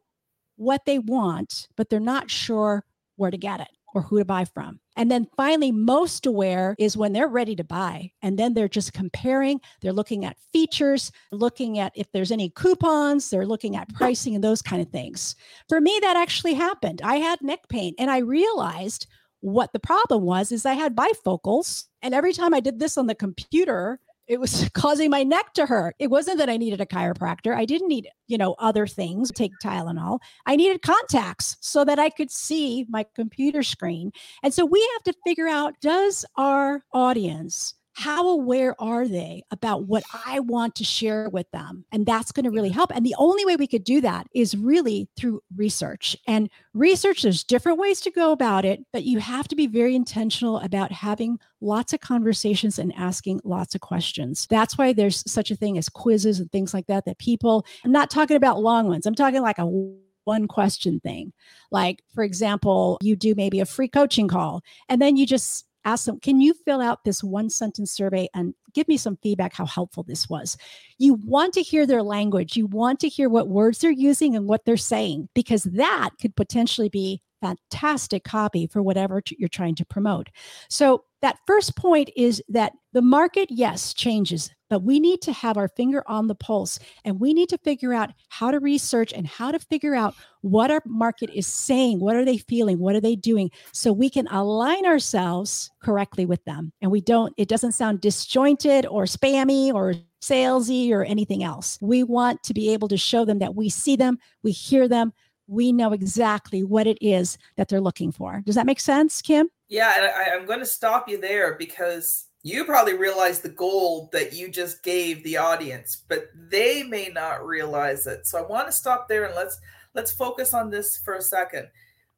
what 0.57 0.85
they 0.85 0.99
want, 0.99 1.69
but 1.77 1.89
they're 1.89 2.01
not 2.01 2.31
sure 2.31 2.85
where 3.17 3.31
to 3.31 3.39
get 3.39 3.61
it 3.61 3.69
or 3.95 4.03
who 4.03 4.19
to 4.19 4.25
buy 4.25 4.45
from. 4.45 4.81
And 4.97 5.11
then 5.11 5.27
finally, 5.37 5.73
most 5.73 6.27
aware 6.27 6.75
is 6.79 6.97
when 6.97 7.13
they're 7.13 7.29
ready 7.29 7.57
to 7.57 7.65
buy. 7.65 8.11
And 8.23 8.39
then 8.39 8.55
they're 8.55 8.69
just 8.69 8.93
comparing, 8.93 9.61
they're 9.81 9.93
looking 9.93 10.25
at 10.25 10.37
features, 10.53 11.13
looking 11.33 11.79
at 11.79 11.93
if 11.95 12.11
there's 12.13 12.33
any 12.33 12.51
coupons, 12.51 13.31
they're 13.31 13.47
looking 13.47 13.77
at 13.77 13.89
mm-hmm. 13.89 13.97
pricing 13.97 14.35
and 14.35 14.45
those 14.45 14.63
kind 14.63 14.83
of 14.83 14.91
things. 14.91 15.37
For 15.69 15.81
me, 15.81 15.99
that 16.03 16.17
actually 16.17 16.55
happened. 16.55 17.01
I 17.03 17.17
had 17.17 17.43
neck 17.43 17.69
pain 17.69 17.95
and 17.99 18.11
I 18.11 18.19
realized 18.19 19.07
what 19.41 19.73
the 19.73 19.79
problem 19.79 20.25
was 20.25 20.51
is 20.51 20.67
I 20.67 20.75
had 20.75 20.97
bifocals. 20.97 21.85
And 22.03 22.15
every 22.15 22.33
time 22.33 22.55
I 22.55 22.61
did 22.61 22.79
this 22.79 22.99
on 22.99 23.07
the 23.07 23.15
computer, 23.15 24.01
it 24.27 24.41
was 24.41 24.69
causing 24.75 25.11
my 25.11 25.23
neck 25.23 25.55
to 25.55 25.67
hurt. 25.67 25.95
It 25.99 26.09
wasn't 26.09 26.39
that 26.39 26.51
I 26.51 26.57
needed 26.57 26.81
a 26.81 26.87
chiropractor. 26.87 27.55
I 27.55 27.65
didn't 27.65 27.89
need, 27.89 28.09
you 28.27 28.39
know, 28.39 28.55
other 28.59 28.87
things, 28.87 29.31
take 29.33 29.53
Tylenol. 29.63 30.19
I 30.47 30.57
needed 30.57 30.83
contacts 30.83 31.57
so 31.61 31.85
that 31.85 31.99
I 31.99 32.11
could 32.11 32.31
see 32.31 32.87
my 32.89 33.05
computer 33.15 33.63
screen. 33.63 34.13
And 34.43 34.53
so 34.53 34.65
we 34.65 34.81
have 34.95 35.03
to 35.05 35.21
figure 35.27 35.49
out 35.49 35.75
does 35.81 36.25
our 36.37 36.83
audience 36.93 37.75
how 37.97 38.29
aware 38.29 38.79
are 38.79 39.09
they 39.09 39.43
about 39.51 39.87
what 39.87 40.05
I 40.27 40.41
want 40.41 40.75
to 40.75 40.85
share 40.85 41.31
with 41.31 41.51
them? 41.51 41.87
And 41.91 42.05
that's 42.05 42.31
going 42.31 42.45
to 42.45 42.51
really 42.51 42.69
help. 42.69 42.93
And 42.95 43.07
the 43.07 43.15
only 43.19 43.47
way 43.47 43.57
we 43.57 43.67
could 43.67 43.85
do 43.85 44.03
that 44.03 44.27
is 44.35 44.55
really 44.55 45.09
through 45.17 45.41
research. 45.57 46.15
And 46.27 46.51
research, 46.75 47.23
there's 47.23 47.43
different 47.43 47.79
ways 47.79 48.03
to 48.03 48.11
go 48.11 48.33
about 48.33 48.67
it, 48.67 48.85
but 48.93 49.05
you 49.05 49.19
have 49.21 49.49
to 49.49 49.57
be 49.57 49.67
very 49.67 49.97
intentional 49.97 50.59
about 50.59 50.93
having 50.93 51.39
lots 51.63 51.95
of 51.95 52.01
conversations 52.01 52.79
and 52.79 52.95
asking 52.97 53.41
lots 53.45 53.75
of 53.75 53.81
questions. 53.81 54.47
That's 54.51 54.77
why 54.77 54.93
there's 54.93 55.25
such 55.27 55.51
a 55.51 55.57
thing 55.57 55.79
as 55.79 55.89
quizzes 55.89 56.39
and 56.39 56.53
things 56.53 56.75
like 56.75 56.89
that, 56.89 57.07
that 57.07 57.17
people, 57.17 57.65
I'm 57.83 57.93
not 57.93 58.11
talking 58.11 58.37
about 58.37 58.61
long 58.61 58.89
ones, 58.89 59.07
I'm 59.07 59.15
talking 59.15 59.41
like 59.41 59.59
a 59.59 59.97
one 60.25 60.49
question 60.49 61.01
thing. 61.01 61.33
Like, 61.71 62.03
for 62.15 62.25
example, 62.25 62.99
you 63.01 63.17
do 63.17 63.35
maybe 63.35 63.61
a 63.61 63.65
free 63.65 63.89
coaching 63.89 64.29
call 64.29 64.63
and 64.91 65.01
then 65.01 65.17
you 65.17 65.25
just 65.25 65.66
ask 65.87 66.05
them, 66.05 66.21
can 66.21 66.41
you 66.43 66.53
fill 66.53 66.83
out 66.83 67.05
this 67.05 67.25
one 67.25 67.49
sentence 67.49 67.93
survey 67.93 68.29
and 68.35 68.55
give 68.75 68.87
me 68.89 68.99
some 68.99 69.17
feedback 69.23 69.55
how 69.55 69.65
helpful 69.65 70.03
this 70.03 70.29
was? 70.29 70.59
You 70.99 71.15
want 71.15 71.55
to 71.55 71.63
hear 71.63 71.87
their 71.87 72.03
language. 72.03 72.57
You 72.57 72.67
want 72.67 73.01
to 73.01 73.09
hear 73.09 73.31
what 73.31 73.49
words 73.49 73.79
they're 73.79 73.91
using 73.91 74.37
and 74.37 74.47
what 74.47 74.67
they're 74.67 74.77
saying, 74.77 75.31
because 75.35 75.63
that 75.63 76.11
could 76.21 76.37
potentially 76.37 76.91
be 76.91 77.23
fantastic 77.47 78.25
copy 78.25 78.67
for 78.67 78.83
whatever 78.83 79.23
you're 79.39 79.49
trying 79.49 79.75
to 79.77 79.85
promote. 79.85 80.29
So, 80.69 81.05
that 81.23 81.39
first 81.47 81.77
point 81.77 82.11
is 82.15 82.43
that 82.51 82.73
the 82.93 83.01
market, 83.01 83.49
yes, 83.51 83.95
changes, 83.95 84.51
but 84.69 84.83
we 84.83 85.01
need 85.01 85.23
to 85.23 85.33
have 85.33 85.57
our 85.57 85.69
finger 85.69 86.03
on 86.07 86.27
the 86.27 86.35
pulse 86.35 86.79
and 87.05 87.19
we 87.21 87.33
need 87.33 87.49
to 87.49 87.59
figure 87.59 87.93
out 87.93 88.11
how 88.29 88.51
to 88.51 88.61
research 88.61 89.13
and 89.13 89.27
how 89.27 89.51
to 89.51 89.59
figure 89.59 89.95
out 89.95 90.15
what 90.43 90.71
our 90.71 90.83
market 90.85 91.31
is 91.35 91.47
saying. 91.47 92.01
What 92.01 92.17
are 92.17 92.25
they 92.25 92.39
feeling? 92.39 92.79
What 92.79 92.95
are 92.95 93.01
they 93.01 93.17
doing? 93.17 93.51
So 93.73 93.93
we 93.93 94.11
can 94.11 94.27
align 94.29 94.85
ourselves 94.85 95.71
correctly 95.83 96.27
with 96.27 96.45
them. 96.45 96.73
And 96.83 96.91
we 96.91 97.01
don't, 97.01 97.33
it 97.37 97.49
doesn't 97.49 97.73
sound 97.73 98.01
disjointed 98.01 98.87
or 98.87 99.05
spammy 99.05 99.73
or 99.73 99.95
salesy 100.21 100.91
or 100.91 101.05
anything 101.05 101.45
else. 101.45 101.79
We 101.81 102.03
want 102.03 102.43
to 102.45 102.55
be 102.55 102.73
able 102.73 102.89
to 102.89 102.97
show 102.97 103.25
them 103.25 103.39
that 103.39 103.55
we 103.55 103.69
see 103.69 103.97
them, 103.97 104.19
we 104.43 104.53
hear 104.53 104.89
them, 104.89 105.13
we 105.47 105.73
know 105.73 105.93
exactly 105.93 106.63
what 106.63 106.87
it 106.87 106.99
is 107.01 107.39
that 107.57 107.69
they're 107.69 107.81
looking 107.81 108.13
for. 108.13 108.43
Does 108.45 108.55
that 108.55 108.67
make 108.67 108.81
sense, 108.81 109.23
Kim? 109.23 109.49
Yeah, 109.69 109.93
and 109.97 110.07
I, 110.07 110.37
I'm 110.37 110.47
going 110.47 110.61
to 110.61 110.67
stop 110.67 111.09
you 111.09 111.21
there 111.21 111.55
because 111.55 112.27
you 112.43 112.65
probably 112.65 112.95
realize 112.95 113.41
the 113.41 113.49
goal 113.49 114.09
that 114.13 114.33
you 114.33 114.49
just 114.49 114.85
gave 114.85 115.23
the 115.25 115.37
audience, 115.37 116.05
but 116.09 116.29
they 116.49 116.85
may 116.85 117.09
not 117.09 117.45
realize 117.45 118.07
it. 118.07 118.27
So 118.27 118.39
I 118.39 118.47
want 118.47 118.69
to 118.69 118.73
stop 118.73 119.09
there 119.09 119.25
and 119.25 119.35
let's 119.35 119.59
let's 119.95 120.13
focus 120.13 120.55
on 120.55 120.71
this 120.71 120.99
for 120.99 121.15
a 121.15 121.23
second. 121.23 121.69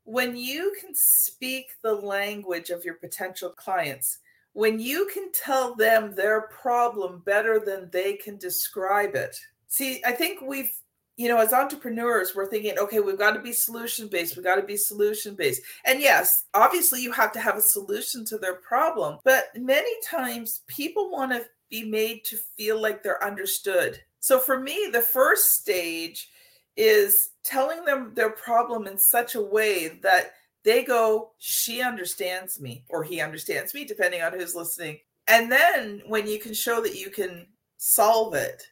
When 0.04 0.36
you 0.36 0.74
can 0.80 0.94
speak 0.94 1.66
the 1.82 1.94
language 1.94 2.70
of 2.70 2.84
your 2.84 2.94
potential 2.94 3.50
clients, 3.50 4.18
when 4.52 4.78
you 4.78 5.08
can 5.14 5.32
tell 5.32 5.74
them 5.74 6.14
their 6.14 6.42
problem 6.48 7.22
better 7.24 7.58
than 7.64 7.88
they 7.90 8.14
can 8.14 8.36
describe 8.36 9.14
it. 9.14 9.38
See, 9.68 10.02
I 10.04 10.12
think 10.12 10.40
we've 10.42 10.72
you 11.18 11.28
know, 11.28 11.38
as 11.38 11.52
entrepreneurs, 11.52 12.34
we're 12.34 12.48
thinking, 12.48 12.78
okay, 12.78 13.00
we've 13.00 13.18
got 13.18 13.32
to 13.32 13.40
be 13.40 13.52
solution 13.52 14.06
based. 14.06 14.36
We've 14.36 14.44
got 14.44 14.54
to 14.54 14.62
be 14.62 14.76
solution 14.76 15.34
based. 15.34 15.60
And 15.84 16.00
yes, 16.00 16.44
obviously, 16.54 17.02
you 17.02 17.10
have 17.10 17.32
to 17.32 17.40
have 17.40 17.56
a 17.56 17.60
solution 17.60 18.24
to 18.26 18.38
their 18.38 18.54
problem. 18.54 19.18
But 19.24 19.48
many 19.56 19.90
times, 20.06 20.62
people 20.68 21.10
want 21.10 21.32
to 21.32 21.44
be 21.70 21.84
made 21.84 22.24
to 22.26 22.38
feel 22.56 22.80
like 22.80 23.02
they're 23.02 23.22
understood. 23.22 24.00
So 24.20 24.38
for 24.38 24.60
me, 24.60 24.90
the 24.92 25.02
first 25.02 25.60
stage 25.60 26.30
is 26.76 27.30
telling 27.42 27.84
them 27.84 28.12
their 28.14 28.30
problem 28.30 28.86
in 28.86 28.96
such 28.96 29.34
a 29.34 29.42
way 29.42 29.98
that 30.04 30.34
they 30.62 30.84
go, 30.84 31.32
she 31.38 31.82
understands 31.82 32.60
me, 32.60 32.84
or 32.88 33.02
he 33.02 33.20
understands 33.20 33.74
me, 33.74 33.84
depending 33.84 34.22
on 34.22 34.32
who's 34.32 34.54
listening. 34.54 34.98
And 35.26 35.50
then 35.50 36.00
when 36.06 36.28
you 36.28 36.38
can 36.38 36.54
show 36.54 36.80
that 36.80 36.94
you 36.94 37.10
can 37.10 37.48
solve 37.76 38.34
it 38.34 38.62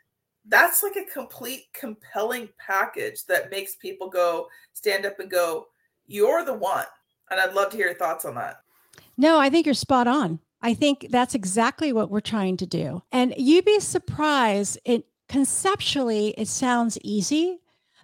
that's 0.48 0.82
like 0.82 0.96
a 0.96 1.10
complete 1.12 1.64
compelling 1.72 2.48
package 2.64 3.24
that 3.26 3.50
makes 3.50 3.76
people 3.76 4.08
go 4.08 4.46
stand 4.72 5.06
up 5.06 5.18
and 5.18 5.30
go 5.30 5.66
you're 6.06 6.44
the 6.44 6.54
one. 6.54 6.86
And 7.30 7.40
i'd 7.40 7.54
love 7.54 7.70
to 7.70 7.76
hear 7.76 7.86
your 7.86 7.96
thoughts 7.96 8.24
on 8.24 8.34
that. 8.36 8.60
No 9.16 9.38
i 9.38 9.50
think 9.50 9.66
you're 9.66 9.74
spot 9.74 10.06
on. 10.06 10.40
I 10.62 10.74
think 10.74 11.08
that's 11.10 11.34
exactly 11.34 11.92
what 11.92 12.10
we're 12.10 12.20
trying 12.20 12.56
to 12.56 12.66
do. 12.66 13.02
And 13.12 13.34
you'd 13.36 13.64
be 13.64 13.78
surprised 13.78 14.78
it 14.84 15.06
conceptually 15.28 16.28
it 16.38 16.48
sounds 16.48 16.98
easy 17.02 17.58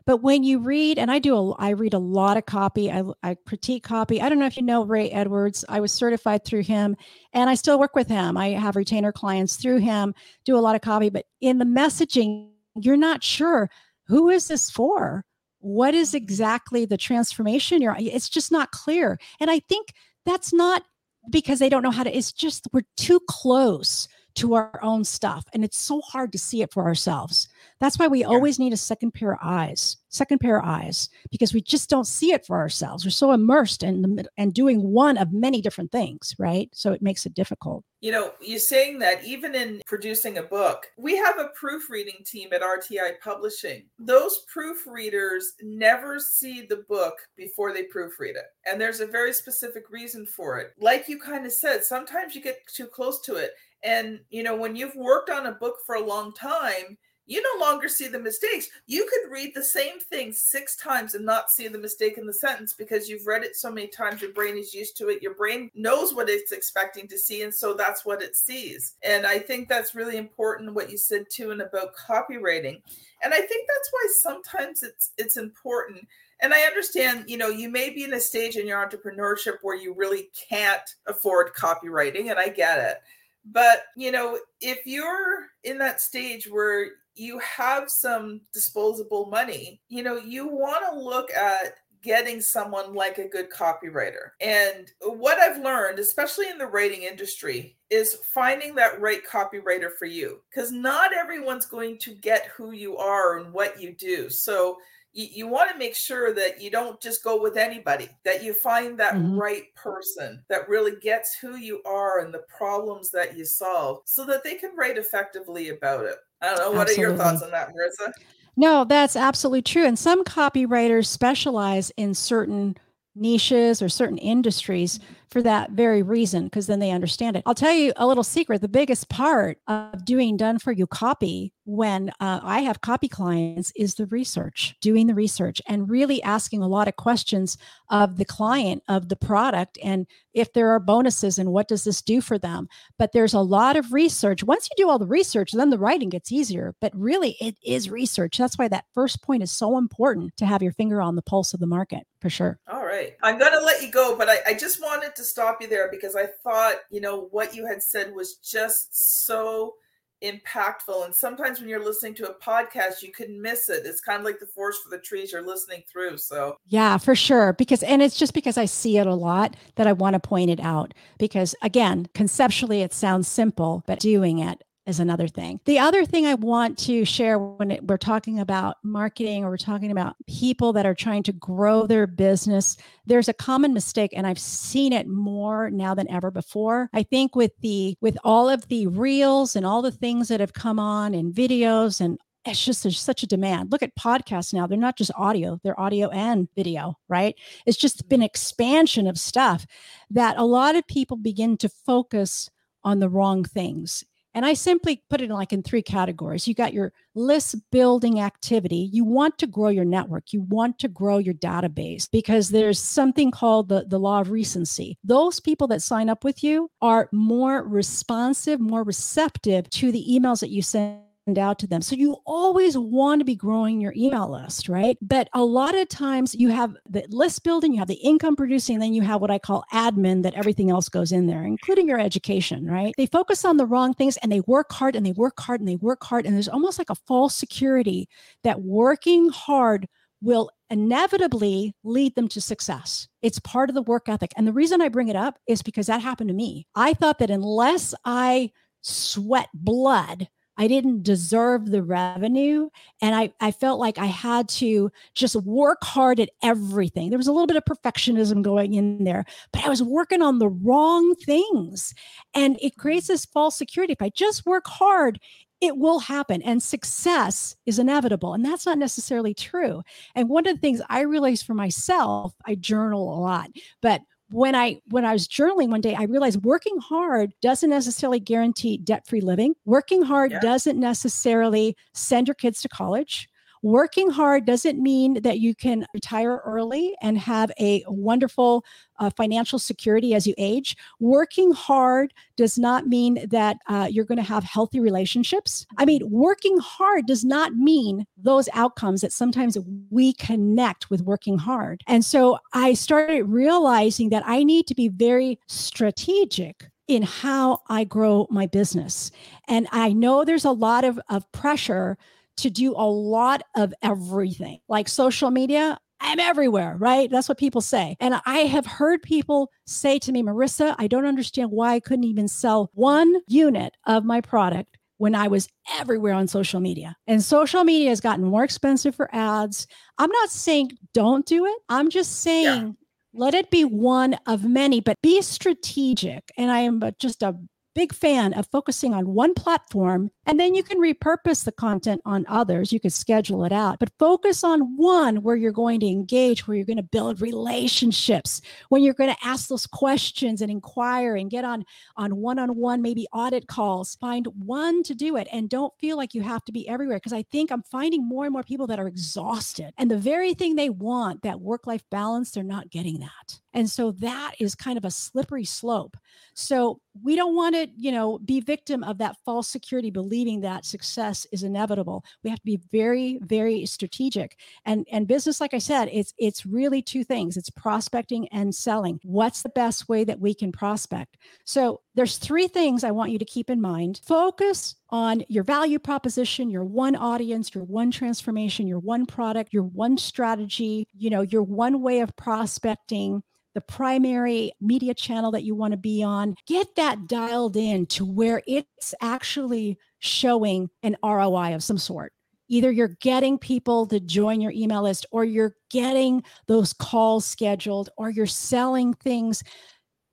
but 0.05 0.19
when 0.19 0.43
you 0.43 0.59
read, 0.59 0.99
and 0.99 1.11
I 1.11 1.19
do, 1.19 1.37
a, 1.37 1.53
I 1.55 1.71
read 1.71 1.95
a 1.95 1.99
lot 1.99 2.37
of 2.37 2.47
copy. 2.47 2.91
I, 2.91 3.03
I 3.23 3.37
critique 3.47 3.85
copy. 3.85 4.21
I 4.21 4.29
don't 4.29 4.39
know 4.39 4.47
if 4.47 4.57
you 4.57 4.63
know 4.63 4.85
Ray 4.85 5.11
Edwards. 5.11 5.65
I 5.69 5.81
was 5.81 5.93
certified 5.93 6.45
through 6.45 6.63
him, 6.63 6.97
and 7.33 7.49
I 7.49 7.55
still 7.55 7.79
work 7.79 7.95
with 7.95 8.09
him. 8.09 8.37
I 8.37 8.51
have 8.51 8.77
retainer 8.77 9.13
clients 9.13 9.57
through 9.57 9.79
him. 9.79 10.15
Do 10.45 10.57
a 10.57 10.61
lot 10.61 10.75
of 10.75 10.81
copy, 10.81 11.11
but 11.11 11.27
in 11.41 11.59
the 11.59 11.65
messaging, 11.65 12.51
you're 12.75 12.97
not 12.97 13.23
sure 13.23 13.71
who 14.07 14.29
is 14.29 14.49
this 14.49 14.71
for. 14.71 15.25
What 15.61 15.95
is 15.95 16.15
exactly 16.15 16.85
the 16.85 16.97
transformation 16.97 17.83
you're? 17.83 17.97
It's 17.99 18.29
just 18.29 18.51
not 18.51 18.73
clear, 18.73 19.19
and 19.41 19.51
I 19.51 19.61
think 19.61 19.93
that's 20.25 20.53
not 20.53 20.83
because 21.31 21.61
they 21.61 21.69
don't 21.69 21.83
know 21.83 21.93
how 21.93 22.03
to. 22.03 22.17
It's 22.17 22.33
just 22.33 22.67
we're 22.73 22.83
too 22.97 23.21
close 23.29 24.09
to 24.35 24.55
our 24.55 24.81
own 24.83 25.05
stuff. 25.05 25.45
And 25.53 25.65
it's 25.65 25.79
so 25.79 26.01
hard 26.01 26.33
to 26.33 26.39
see 26.39 26.63
it 26.63 26.73
for 26.73 26.85
ourselves. 26.85 27.49
That's 27.81 27.99
why 27.99 28.07
we 28.07 28.21
yeah. 28.21 28.27
always 28.27 28.59
need 28.59 28.73
a 28.73 28.77
second 28.77 29.13
pair 29.13 29.33
of 29.33 29.39
eyes, 29.43 29.97
second 30.09 30.39
pair 30.39 30.59
of 30.59 30.65
eyes, 30.65 31.11
because 31.31 31.53
we 31.53 31.61
just 31.61 31.91
don't 31.91 32.07
see 32.07 32.33
it 32.33 32.47
for 32.47 32.57
ourselves. 32.57 33.05
We're 33.05 33.11
so 33.11 33.33
immersed 33.33 33.83
in 33.83 34.03
the 34.03 34.29
and 34.37 34.55
doing 34.55 34.83
one 34.83 35.19
of 35.19 35.33
many 35.33 35.61
different 35.61 35.91
things, 35.91 36.35
right? 36.39 36.71
So 36.73 36.93
it 36.93 37.03
makes 37.03 37.27
it 37.27 37.35
difficult. 37.35 37.85
You 38.01 38.13
know, 38.13 38.33
you're 38.41 38.59
saying 38.59 38.99
that 39.01 39.25
even 39.25 39.55
in 39.55 39.81
producing 39.87 40.39
a 40.39 40.43
book, 40.43 40.87
we 40.99 41.17
have 41.17 41.39
a 41.39 41.51
proofreading 41.55 42.25
team 42.27 42.51
at 42.53 42.63
RTI 42.63 43.21
Publishing. 43.23 43.85
Those 43.99 44.45
proofreaders 44.55 45.43
never 45.63 46.19
see 46.19 46.67
the 46.69 46.85
book 46.89 47.15
before 47.37 47.73
they 47.73 47.85
proofread 47.85 48.37
it. 48.37 48.47
And 48.67 48.81
there's 48.81 49.01
a 49.01 49.07
very 49.07 49.33
specific 49.33 49.85
reason 49.91 50.27
for 50.27 50.59
it. 50.59 50.73
Like 50.81 51.09
you 51.09 51.21
kind 51.21 51.47
of 51.47 51.53
said, 51.53 51.85
sometimes 51.85 52.35
you 52.35 52.43
get 52.43 52.59
too 52.67 52.87
close 52.87 53.21
to 53.23 53.37
it. 53.37 53.53
And, 53.83 54.21
you 54.31 54.43
know, 54.43 54.57
when 54.57 54.77
you've 54.77 54.97
worked 54.97 55.31
on 55.31 55.47
a 55.47 55.53
book 55.53 55.77
for 55.85 55.97
a 55.97 56.05
long 56.05 56.33
time, 56.33 56.97
you 57.27 57.41
no 57.41 57.65
longer 57.65 57.89
see 57.89 58.09
the 58.09 58.19
mistakes. 58.19 58.69
You 58.87 59.09
could 59.09 59.31
read 59.31 59.53
the 59.55 59.63
same 59.63 60.01
thing 60.01 60.33
six 60.33 60.77
times 60.77 61.15
and 61.15 61.25
not 61.25 61.51
see 61.51 61.69
the 61.69 61.79
mistake 61.79 62.19
in 62.19 62.27
the 62.27 62.35
sentence 62.35 62.75
because 62.75 63.09
you've 63.09 63.27
read 63.27 63.45
it 63.45 63.55
so 63.55 63.71
many 63.71 63.87
times, 63.87 64.21
your 64.21 64.33
brain 64.33 64.57
is 64.59 64.75
used 64.75 64.97
to 64.99 65.09
it. 65.09 65.23
Your 65.23 65.35
brain 65.35 65.71
knows 65.75 66.15
what 66.15 66.29
it's 66.29 66.53
expecting 66.53 67.07
to 67.09 67.17
see, 67.17 67.43
and 67.43 67.55
so 67.55 67.75
that's 67.75 68.05
what 68.05 68.23
it 68.23 68.35
sees. 68.37 68.97
And 69.05 69.25
I 69.25 69.39
think 69.39 69.69
that's 69.69 69.95
really 69.95 70.17
important 70.17 70.75
what 70.75 70.91
you 70.91 70.99
said 70.99 71.27
too, 71.31 71.53
and 71.53 71.63
about 71.63 71.95
copywriting. 71.97 72.83
And 73.23 73.33
I 73.33 73.41
think 73.41 73.69
that's 73.69 73.91
why 73.93 74.09
sometimes 74.21 74.83
it's 74.83 75.13
it's 75.17 75.37
important. 75.37 76.07
And 76.41 76.53
I 76.53 76.63
understand, 76.63 77.27
you 77.29 77.37
know, 77.37 77.49
you 77.49 77.69
may 77.69 77.91
be 77.91 78.03
in 78.03 78.15
a 78.15 78.21
stage 78.21 78.57
in 78.57 78.67
your 78.67 78.85
entrepreneurship 78.85 79.59
where 79.63 79.77
you 79.77 79.95
really 79.95 80.29
can't 80.49 80.97
afford 81.07 81.55
copywriting, 81.55 82.31
and 82.31 82.39
I 82.39 82.49
get 82.49 82.79
it. 82.79 82.97
But, 83.45 83.85
you 83.97 84.13
know, 84.13 84.39
if 84.61 84.87
you're 84.87 85.47
in 85.65 85.79
that 85.79 86.01
stage 86.01 86.49
where 86.49 86.87
you 87.15 87.39
have 87.41 87.91
some 87.91 88.41
disposable 88.53 89.27
money, 89.27 89.81
you 89.89 90.03
know, 90.03 90.17
you 90.17 90.47
want 90.47 90.85
to 90.91 90.99
look 90.99 91.31
at 91.33 91.75
getting 92.03 92.41
someone 92.41 92.95
like 92.95 93.19
a 93.19 93.29
good 93.29 93.51
copywriter. 93.51 94.31
And 94.41 94.91
what 95.01 95.39
I've 95.39 95.63
learned, 95.63 95.99
especially 95.99 96.49
in 96.49 96.59
the 96.59 96.67
writing 96.67 97.03
industry, 97.03 97.77
is 97.91 98.19
finding 98.35 98.75
that 98.75 99.01
right 99.01 99.23
copywriter 99.25 99.91
for 99.99 100.07
you 100.07 100.41
because 100.51 100.73
not 100.73 101.13
everyone's 101.13 101.67
going 101.67 101.99
to 101.99 102.15
get 102.15 102.47
who 102.47 102.73
you 102.73 102.97
are 102.97 103.39
and 103.39 103.53
what 103.53 103.81
you 103.81 103.93
do. 103.93 104.29
So 104.29 104.79
you, 105.13 105.27
you 105.31 105.47
want 105.47 105.71
to 105.71 105.79
make 105.79 105.95
sure 105.95 106.33
that 106.35 106.61
you 106.61 106.71
don't 106.71 107.01
just 107.01 107.23
go 107.23 107.41
with 107.41 107.57
anybody, 107.57 108.09
that 108.25 108.43
you 108.43 108.53
find 108.53 108.99
that 108.99 109.15
mm-hmm. 109.15 109.39
right 109.39 109.75
person 109.75 110.43
that 110.49 110.69
really 110.69 110.97
gets 111.01 111.37
who 111.37 111.57
you 111.57 111.83
are 111.85 112.21
and 112.21 112.33
the 112.33 112.45
problems 112.49 113.11
that 113.11 113.37
you 113.37 113.45
solve 113.45 114.01
so 114.05 114.25
that 114.27 114.43
they 114.45 114.55
can 114.55 114.71
write 114.77 114.99
effectively 114.99 115.69
about 115.71 116.05
it. 116.05 116.17
I 116.41 116.47
don't 116.47 116.59
know. 116.59 116.71
What 116.73 116.89
absolutely. 116.89 117.05
are 117.05 117.09
your 117.09 117.17
thoughts 117.17 117.43
on 117.43 117.51
that, 117.51 117.69
Marisa? 117.69 118.13
No, 118.57 118.85
that's 118.85 119.17
absolutely 119.17 119.63
true. 119.63 119.87
And 119.87 119.99
some 119.99 120.25
copywriters 120.25 121.07
specialize 121.07 121.91
in 121.97 122.15
certain 122.15 122.77
niches 123.15 123.83
or 123.83 123.89
certain 123.89 124.19
industries 124.19 124.99
for 125.33 125.43
that 125.43 125.71
very 125.71 126.03
reason 126.03 126.45
because 126.45 126.67
then 126.67 126.79
they 126.79 126.91
understand 126.91 127.37
it. 127.37 127.43
I'll 127.47 127.55
tell 127.55 127.73
you 127.73 127.93
a 127.97 128.07
little 128.07 128.23
secret. 128.23 128.61
The 128.61 128.69
biggest 128.69 129.09
part 129.09 129.59
of 129.67 130.05
doing 130.05 130.37
done 130.37 130.59
for 130.59 130.73
you 130.73 130.87
copy 130.87 131.53
when 131.65 132.11
uh, 132.21 132.41
I 132.43 132.61
have 132.61 132.81
copy 132.81 133.09
clients 133.09 133.73
is 133.77 133.95
the 133.95 134.07
research, 134.07 134.75
doing 134.81 135.07
the 135.07 135.15
research 135.15 135.63
and 135.67 135.89
really 135.89 136.23
asking 136.23 136.63
a 136.63 136.69
lot 136.69 136.89
of 136.89 136.97
questions 136.97 137.57
of 137.89 138.19
the 138.19 138.25
client, 138.25 138.83
of 138.89 139.09
the 139.09 139.17
product, 139.17 139.79
and 139.83 140.07
if 140.35 140.53
there 140.53 140.71
are 140.71 140.81
bonuses 140.81 141.39
and 141.39 141.53
what 141.53 141.69
does 141.69 141.85
this 141.85 142.03
do 142.03 142.21
for 142.21 142.39
them. 142.39 142.69
But 142.99 143.13
there's 143.13 143.35
a 143.35 143.41
lot 143.41 143.77
of 143.77 143.93
research. 143.93 144.43
Once 144.43 144.69
you 144.71 144.85
do 144.85 144.91
all 144.91 144.99
the 144.99 145.07
research, 145.07 145.53
then 145.53 145.71
the 145.71 145.79
writing 145.79 146.09
gets 146.09 146.33
easier. 146.33 146.75
But 146.81 146.93
really, 146.95 147.37
it 147.41 147.57
is 147.65 147.91
research. 147.91 148.39
That's 148.39 148.59
why 148.59 148.69
that 148.69 148.87
first 148.93 149.23
point 149.23 149.43
is 149.43 149.53
so 149.53 149.79
important 149.79 150.37
to 150.39 150.47
have 150.47 150.63
your 150.63 150.73
finger 150.73 151.01
on 151.01 151.17
the 151.17 151.23
pulse 151.23 151.55
of 151.55 151.61
the 151.61 151.67
market 151.67 152.07
for 152.21 152.31
sure. 152.31 152.59
All 152.69 152.85
right. 152.85 153.17
I'm 153.23 153.39
going 153.39 153.53
to 153.53 153.65
let 153.65 153.83
you 153.83 153.91
go, 153.91 154.17
but 154.17 154.29
I, 154.29 154.39
I 154.47 154.55
just 154.55 154.81
wanted 154.81 155.15
to 155.17 155.22
stop 155.25 155.61
you 155.61 155.69
there 155.69 155.91
because 155.91 156.17
I 156.17 156.27
thought, 156.27 156.77
you 156.91 157.01
know, 157.01 157.29
what 157.31 157.55
you 157.55 157.67
had 157.67 157.83
said 157.83 158.15
was 158.15 158.37
just 158.37 159.25
so 159.25 159.75
impactful. 160.23 161.05
And 161.05 161.15
sometimes 161.15 161.61
when 161.61 161.69
you're 161.69 161.85
listening 161.85 162.15
to 162.15 162.31
a 162.31 162.35
podcast, 162.35 163.03
you 163.03 163.13
can 163.13 163.41
miss 163.41 163.69
it. 163.69 163.85
It's 163.85 164.01
kind 164.01 164.19
of 164.19 164.25
like 164.25 164.39
the 164.39 164.47
forest 164.47 164.81
for 164.83 164.91
the 164.91 165.03
trees 165.03 165.33
you're 165.33 165.47
listening 165.47 165.83
through. 165.91 166.19
So, 166.19 166.57
yeah, 166.67 166.97
for 166.99 167.15
sure. 167.15 167.53
Because, 167.53 167.83
and 167.83 168.01
it's 168.01 168.17
just 168.17 168.35
because 168.35 168.57
I 168.57 168.67
see 168.67 168.99
it 168.99 169.07
a 169.07 169.15
lot 169.15 169.57
that 169.77 169.87
I 169.87 169.93
want 169.93 170.15
to 170.15 170.21
point 170.21 170.51
it 170.51 170.61
out. 170.61 170.95
Because 171.19 171.55
again, 171.63 172.07
conceptually, 172.15 172.83
it 172.83 172.95
sounds 172.95 173.29
simple, 173.29 173.83
but 173.87 174.01
doing 174.01 174.39
it 174.39 174.63
is 174.87 174.99
another 174.99 175.29
thing. 175.29 175.61
The 175.65 175.79
other 175.79 176.05
thing 176.05 176.27
I 176.27 176.35
want 176.35 176.77
to 176.81 177.05
share 177.05 177.39
when 177.39 177.71
it, 177.71 177.87
we're 177.87 177.97
talking 177.97 178.41
about 178.41 178.77
marketing 178.83 179.45
or 179.45 179.51
we're 179.51 179.57
talking 179.57 179.93
about 179.93 180.17
people 180.27 180.73
that 180.73 180.87
are 180.87 180.95
trying 180.95 181.23
to 181.25 181.33
grow 181.33 181.87
their 181.87 182.07
business, 182.07 182.77
there's 183.07 183.29
a 183.29 183.35
common 183.35 183.73
mistake 183.73 184.13
and 184.15 184.27
I've 184.27 184.41
seen 184.41 184.93
it 184.93 185.07
more 185.07 185.71
now 185.71 185.95
than 185.95 186.11
ever 186.11 186.31
before. 186.31 186.91
I 186.93 187.05
think 187.05 187.37
with 187.37 187.53
the 187.61 187.97
with 188.01 188.19
all 188.25 188.49
of 188.49 188.67
the 188.69 188.89
reels 188.89 189.55
and 189.55 189.65
all 189.65 189.83
the 189.83 189.93
things 189.93 190.29
that 190.29 190.41
have 190.41 190.53
come 190.53 190.79
on 190.79 191.15
and 191.15 191.33
videos 191.33 192.01
and 192.01 192.19
it's 192.45 192.65
just 192.65 192.83
there's 192.83 192.99
such 192.99 193.23
a 193.23 193.29
demand. 193.29 193.71
Look 193.71 193.85
at 193.85 193.95
podcasts 193.95 194.53
now. 194.53 194.67
They're 194.67 194.77
not 194.77 194.99
just 194.99 195.13
audio, 195.15 195.61
they're 195.63 195.79
audio 195.79 196.09
and 196.11 196.49
video, 196.57 196.99
right? 197.09 197.37
It's 197.67 197.77
just 197.77 197.99
mm-hmm. 197.99 198.09
been 198.09 198.23
expansion 198.23 199.07
of 199.07 199.17
stuff 199.17 199.65
that 200.11 200.37
a 200.39 200.45
lot 200.45 200.75
of 200.75 200.85
people 200.89 201.17
begin 201.17 201.57
to 201.59 201.69
focus 201.69 202.51
on 202.83 202.99
the 202.99 203.09
wrong 203.09 203.45
things 203.45 204.03
and 204.35 204.47
I 204.47 204.55
simply 204.55 205.03
put 205.11 205.21
it 205.21 205.25
in 205.25 205.31
like 205.31 205.53
in 205.53 205.63
three 205.63 205.83
categories. 205.83 206.49
You 206.49 206.55
got 206.55 206.73
your 206.73 206.93
list 207.15 207.57
building 207.71 208.21
activity. 208.21 208.89
You 208.93 209.05
want 209.05 209.39
to 209.39 209.47
grow 209.47 209.69
your 209.69 209.85
network. 209.85 210.33
You 210.33 210.43
want 210.43 210.79
to 210.81 210.89
grow 210.89 211.19
your 211.19 211.35
database 211.35 212.09
because 212.11 212.49
there's 212.49 212.79
something 212.79 213.31
called 213.31 213.69
the, 213.69 213.85
the 213.87 213.99
law 213.99 214.21
of 214.21 214.31
recency. 214.31 214.97
Those 215.05 215.41
people 215.41 215.67
that 215.69 215.83
sign 215.83 216.09
up 216.09 216.25
with 216.25 216.43
you 216.43 216.71
are 216.81 217.09
more 217.13 217.63
responsive, 217.63 218.61
more 218.61 218.83
receptive 218.83 219.69
to 219.71 219.93
the 219.93 220.05
emails 220.11 220.41
that 220.41 220.51
you 220.51 220.63
send 220.63 221.01
out 221.39 221.59
to 221.61 221.67
them. 221.67 221.83
So 221.83 221.95
you 221.95 222.17
always 222.27 222.77
want 222.77 223.21
to 223.21 223.25
be 223.25 223.37
growing 223.37 223.81
your 223.81 223.93
email 223.97 224.31
list, 224.31 224.69
right? 224.69 224.99
But 225.01 225.29
a 225.33 225.45
lot 225.45 225.75
of 225.75 225.89
times 225.89 226.35
you 226.35 226.49
have 226.49 226.75
the 226.89 227.05
list 227.11 227.45
building, 227.45 227.73
you 227.73 227.79
have 227.79 227.89
the 227.89 227.95
income 227.95 228.35
producing, 228.35 228.77
and 228.77 228.83
then 228.83 228.93
you 228.93 229.03
have 229.03 229.21
what 229.21 229.31
I 229.31 229.39
call 229.39 229.65
admin 229.73 230.25
that 230.25 230.35
everything 230.35 230.71
else 230.71 230.89
goes 230.89 231.13
in 231.13 231.27
there, 231.27 231.45
including 231.45 231.89
your 231.89 232.01
education, 232.01 232.67
right? 232.67 232.93
They 232.97 233.07
focus 233.07 233.45
on 233.45 233.57
the 233.57 233.67
wrong 233.67 233.95
things 233.95 234.17
and 234.19 234.33
they 234.33 234.41
work 234.41 234.73
hard 234.73 234.97
and 234.97 235.07
they 235.07 235.13
work 235.13 235.39
hard 235.39 235.61
and 235.61 235.69
they 235.69 235.77
work 235.77 236.03
hard. 236.03 236.27
And 236.27 236.35
there's 236.35 236.49
almost 236.49 236.79
like 236.79 236.91
a 236.91 236.97
false 237.07 237.37
security 237.37 238.09
that 238.43 238.63
working 238.63 239.29
hard 239.29 239.87
will 240.21 240.51
inevitably 240.71 241.75
lead 241.85 242.15
them 242.15 242.29
to 242.29 242.41
success. 242.41 243.09
It's 243.23 243.39
part 243.41 243.69
of 243.69 243.75
the 243.75 243.83
work 243.83 244.09
ethic. 244.09 244.33
And 244.37 244.47
the 244.47 244.53
reason 244.53 244.81
I 244.81 244.89
bring 244.89 245.09
it 245.09 245.17
up 245.17 245.39
is 245.47 245.63
because 245.63 245.87
that 245.87 246.01
happened 246.01 246.29
to 246.29 246.35
me. 246.35 246.67
I 246.75 246.95
thought 246.95 247.19
that 247.19 247.31
unless 247.31 247.95
I 248.05 248.51
sweat 248.81 249.49
blood, 249.53 250.29
I 250.59 250.69
didn't 250.69 251.03
deserve 251.03 251.71
the 251.71 251.83
revenue. 251.83 252.69
And 253.01 253.15
I, 253.15 253.33
I 253.41 253.53
felt 253.53 253.81
like 253.81 253.99
I 253.99 254.07
had 254.07 254.49
to 254.51 254.91
just 255.15 255.37
work 255.37 255.83
hard 255.83 256.21
at 256.21 256.31
everything. 256.43 257.11
There 257.11 257.19
was 257.19 257.27
a 257.27 257.33
little 257.33 257.47
bit 257.47 257.57
of 257.57 257.65
perfectionism 257.65 258.43
going 258.43 258.75
in 258.75 259.05
there, 259.05 259.25
but 259.53 259.65
I 259.65 259.69
was 259.69 259.83
working 259.83 260.23
on 260.23 260.39
the 260.39 260.49
wrong 260.49 261.15
things. 261.15 261.95
And 262.35 262.59
it 262.61 262.77
creates 262.77 263.07
this 263.09 263.25
false 263.25 263.57
security. 263.57 263.93
If 263.93 264.03
I 264.03 264.11
just 264.11 264.47
work 264.47 264.67
hard, 264.67 265.19
it 265.63 265.77
will 265.77 266.01
happen 266.01 266.43
and 266.43 266.61
success 266.61 267.55
is 267.67 267.79
inevitable. 267.79 268.35
And 268.35 268.45
that's 268.45 268.67
not 268.67 268.79
necessarily 268.79 269.33
true. 269.33 269.83
And 270.17 270.29
one 270.29 270.47
of 270.49 270.57
the 270.57 270.61
things 270.61 270.83
I 270.91 271.03
realized 271.03 271.47
for 271.47 271.55
myself, 271.55 272.35
I 272.45 272.57
journal 272.57 273.17
a 273.17 273.21
lot, 273.21 273.49
but 273.81 274.03
when 274.33 274.55
I 274.55 274.81
when 274.89 275.05
I 275.05 275.13
was 275.13 275.29
journaling 275.29 275.69
one 275.69 275.81
day, 275.81 275.95
I 275.95 276.05
realized 276.05 276.45
working 276.45 276.79
hard 276.79 277.33
doesn't 277.43 277.71
necessarily 277.71 278.21
guarantee 278.21 278.79
debt-free 278.79 279.21
living. 279.21 279.55
Working 279.65 280.03
hard 280.03 280.33
yeah. 280.33 280.41
doesn't 280.41 280.79
necessarily 280.79 281.77
send 281.95 282.29
your 282.29 282.35
kids 282.35 282.63
to 282.63 282.69
college. 282.69 283.29
Working 283.63 284.11
hard 284.11 284.45
doesn't 284.45 284.83
mean 284.83 285.23
that 285.23 285.39
you 285.39 285.55
can 285.55 285.87
retire 285.95 286.43
early 286.45 286.97
and 287.01 287.17
have 287.17 287.53
a 287.61 287.85
wonderful 287.87 288.65
uh, 288.99 289.11
financial 289.17 289.59
security 289.59 290.15
as 290.15 290.27
you 290.27 290.35
age. 290.37 290.77
Working 290.99 291.53
hard 291.53 292.13
does 292.37 292.59
not 292.59 292.89
mean 292.89 293.25
that 293.29 293.59
uh, 293.69 293.89
you're 293.91 294.05
going 294.05 294.19
to 294.19 294.25
have 294.25 294.43
healthy 294.43 294.81
relationships. 294.81 295.65
I 295.79 295.85
mean, 295.85 296.03
working 296.11 296.59
hard 296.59 297.07
does 297.07 297.25
not 297.25 297.55
mean 297.55 298.05
those 298.17 298.49
outcomes 298.53 299.01
that 299.03 299.13
sometimes 299.13 299.57
we 299.91 300.13
connect 300.15 300.91
with 300.91 301.03
working 301.03 301.39
hard. 301.39 301.83
And 301.87 302.05
so 302.05 302.39
I 302.53 302.75
started 302.75 303.25
realizing 303.25 304.11
that 304.11 304.25
I 304.27 304.43
need 304.43 304.67
to 304.69 304.75
be 304.75 304.89
very 304.89 305.39
strategic 305.47 306.69
in 306.89 307.03
how 307.03 307.61
I 307.69 307.85
grow 307.85 308.27
my 308.29 308.47
business. 308.47 309.11
And 309.49 309.69
I 309.71 309.93
know 309.93 310.25
there's 310.25 310.45
a 310.45 310.51
lot 310.51 310.85
of, 310.85 311.01
of 311.09 311.31
pressure 311.33 311.97
to 312.39 312.51
do 312.51 312.73
a 312.73 312.89
lot 312.89 313.43
of 313.57 313.75
everything. 313.83 314.59
Like 314.69 314.89
social 314.89 315.31
media, 315.31 315.79
I'm 316.01 316.19
everywhere, 316.19 316.77
right? 316.79 317.09
That's 317.11 317.29
what 317.29 317.39
people 317.39 317.61
say. 317.61 317.97
And 318.01 318.21
I 318.27 318.39
have 318.41 318.67
heard 318.67 319.03
people 319.03 319.51
say 319.67 319.99
to 320.01 320.13
me, 320.13 320.23
Marisa, 320.23 320.75
I 320.79 320.89
don't 320.89 321.07
understand 321.07 321.51
why 321.53 321.75
I 321.75 321.81
couldn't 321.81 322.05
even 322.05 322.27
sell 322.27 322.71
one 322.75 323.15
unit 323.29 323.75
of 323.87 324.05
my 324.05 324.21
product 324.21 324.77
when 324.99 325.15
I 325.15 325.29
was 325.29 325.49
everywhere 325.79 326.15
on 326.15 326.29
social 326.29 326.61
media. 326.61 326.97
And 327.07 327.23
social 327.23 327.65
media 327.65 327.89
has 327.89 328.01
gotten 328.01 328.25
more 328.25 328.45
expensive 328.45 328.95
for 328.95 329.09
ads. 329.13 329.67
I'm 329.99 330.11
not 330.11 330.31
saying 330.31 330.73
don't 330.93 331.25
do 331.27 331.47
it. 331.47 331.59
I'm 331.69 331.89
just 331.89 332.21
saying 332.21 332.63
yeah. 332.67 332.73
let 333.13 333.35
it 333.35 333.51
be 333.51 333.65
one 333.65 334.15
of 334.27 334.45
many, 334.45 334.81
but 334.81 335.01
be 335.03 335.23
strategic. 335.23 336.31
And 336.37 336.51
I 336.51 336.61
am 336.61 336.81
just 336.99 337.23
a 337.23 337.37
big 337.75 337.95
fan 337.95 338.33
of 338.35 338.47
focusing 338.49 338.95
on 338.95 339.15
one 339.15 339.35
platform 339.35 340.11
and 340.27 340.39
then 340.39 340.55
you 340.55 340.63
can 340.63 340.79
repurpose 340.79 341.45
the 341.45 341.53
content 341.53 342.01
on 342.05 342.25
others. 342.29 342.73
You 342.73 342.81
could 342.81 342.93
schedule 342.93 343.45
it 343.45 343.53
out, 343.53 343.79
but 343.79 343.91
focus 343.99 344.45
on 344.45 344.77
one 344.77 345.23
where 345.23 345.37
you're 345.37 345.53
going 345.53 345.81
to 345.81 345.87
engage, 345.87 346.47
where 346.47 346.57
you're 346.57 346.67
going 346.67 346.77
to 346.77 346.83
build 346.83 347.21
relationships, 347.21 348.41
when 348.69 348.83
you're 348.83 348.95
going 348.95 349.13
to 349.13 349.27
ask 349.27 349.49
those 349.49 349.67
questions 349.67 350.41
and 350.41 350.51
inquire 350.51 351.17
and 351.17 351.31
get 351.31 351.45
on 351.45 351.65
on 351.97 352.17
one-on-one 352.17 352.83
maybe 352.83 353.07
audit 353.13 353.47
calls. 353.49 353.97
Find 353.97 354.27
one 354.27 354.83
to 354.85 354.95
do 354.95 355.17
it 355.17 355.29
and 355.33 355.49
don't 355.49 355.73
feel 355.81 355.97
like 355.97 356.15
you 356.15 356.23
have 356.23 356.45
to 356.45 356.53
be 356.53 356.69
everywhere 356.69 356.99
because 356.99 357.13
I 357.13 357.23
think 357.23 357.51
I'm 357.51 357.63
finding 357.63 358.07
more 358.07 358.25
and 358.25 358.33
more 358.33 358.43
people 358.43 358.67
that 358.69 358.79
are 358.79 358.89
exhausted 358.89 359.73
and 359.77 359.91
the 359.91 359.99
very 359.99 360.35
thing 360.35 360.55
they 360.55 360.71
want, 360.71 361.23
that 361.23 361.41
work-life 361.41 361.83
balance, 361.91 362.31
they're 362.31 362.45
not 362.45 362.71
getting 362.71 363.01
that. 363.01 363.42
And 363.55 363.69
so 363.69 363.93
that 363.93 364.33
is 364.41 364.55
kind 364.55 364.79
of 364.79 364.85
a 364.85 364.91
slippery 364.91 365.45
slope. 365.45 365.97
So 366.35 366.81
we 367.03 367.17
don't 367.17 367.35
want 367.35 367.55
to, 367.55 367.69
you 367.77 367.93
know, 367.93 368.19
be 368.19 368.41
victim 368.41 368.83
of 368.85 368.99
that 368.99 369.17
false 369.25 369.49
security 369.49 369.91
believing 369.91 370.41
that 370.41 370.65
success 370.65 371.27
is 371.33 371.43
inevitable. 371.43 372.05
We 372.23 372.31
have 372.31 372.39
to 372.41 372.45
be 372.45 372.61
very, 372.71 373.19
very 373.23 373.67
strategic. 373.67 374.39
And 374.65 374.87
and 374.91 375.07
business, 375.07 375.41
like 375.41 375.55
I 375.55 375.59
said, 375.59 375.89
it's 375.93 376.15
it's 376.19 376.47
really 376.47 376.83
two 376.83 377.05
things. 377.05 377.37
It's 377.37 377.51
prospecting 377.51 378.29
and 378.29 378.55
selling. 378.55 379.01
What's 379.03 379.43
the 379.43 379.49
best 379.51 379.89
way 379.89 380.05
that 380.05 380.21
we 380.21 380.35
can 380.35 380.53
prospect? 380.53 381.19
So 381.45 381.81
there's 381.95 382.17
three 382.17 382.49
things 382.49 382.85
I 382.85 382.91
want 382.91 383.11
you 383.11 383.19
to 383.19 383.25
keep 383.25 383.51
in 383.51 383.61
mind. 383.61 384.01
Focus 384.05 384.77
on 384.91 385.23
your 385.29 385.45
value 385.45 385.79
proposition, 385.79 386.51
your 386.51 386.65
one 386.65 386.97
audience, 386.97 387.55
your 387.55 387.65
one 387.65 387.91
transformation, 387.91 388.67
your 388.67 388.79
one 388.79 389.07
product, 389.07 389.53
your 389.53 389.65
one 389.65 389.99
strategy, 389.99 390.87
you 390.97 391.11
know, 391.11 391.23
your 391.23 391.43
one 391.43 391.83
way 391.83 392.01
of 392.01 392.15
prospecting 392.17 393.23
the 393.55 393.61
primary 393.61 394.53
media 394.61 394.95
channel 394.95 395.31
that 395.33 395.45
you 395.45 395.55
want 395.55 395.73
to 395.73 395.77
be 395.79 396.03
on, 396.03 396.35
get 396.47 396.75
that 396.77 397.07
dialed 397.07 397.57
in 397.57 397.87
to 397.87 398.05
where 398.05 398.43
it's 398.47 398.95
actually 399.01 399.79
showing 399.99 400.71
an 400.83 400.97
ROI 401.03 401.55
of 401.55 401.63
some 401.63 401.79
sort. 401.79 402.13
Either 402.49 402.71
you're 402.71 402.97
getting 403.01 403.39
people 403.39 403.87
to 403.87 403.99
join 404.01 404.41
your 404.41 404.53
email 404.53 404.83
list, 404.83 405.07
or 405.11 405.25
you're 405.25 405.55
getting 405.71 406.23
those 406.49 406.73
calls 406.73 407.25
scheduled, 407.25 407.89
or 407.97 408.11
you're 408.11 408.27
selling 408.27 408.93
things 408.95 409.43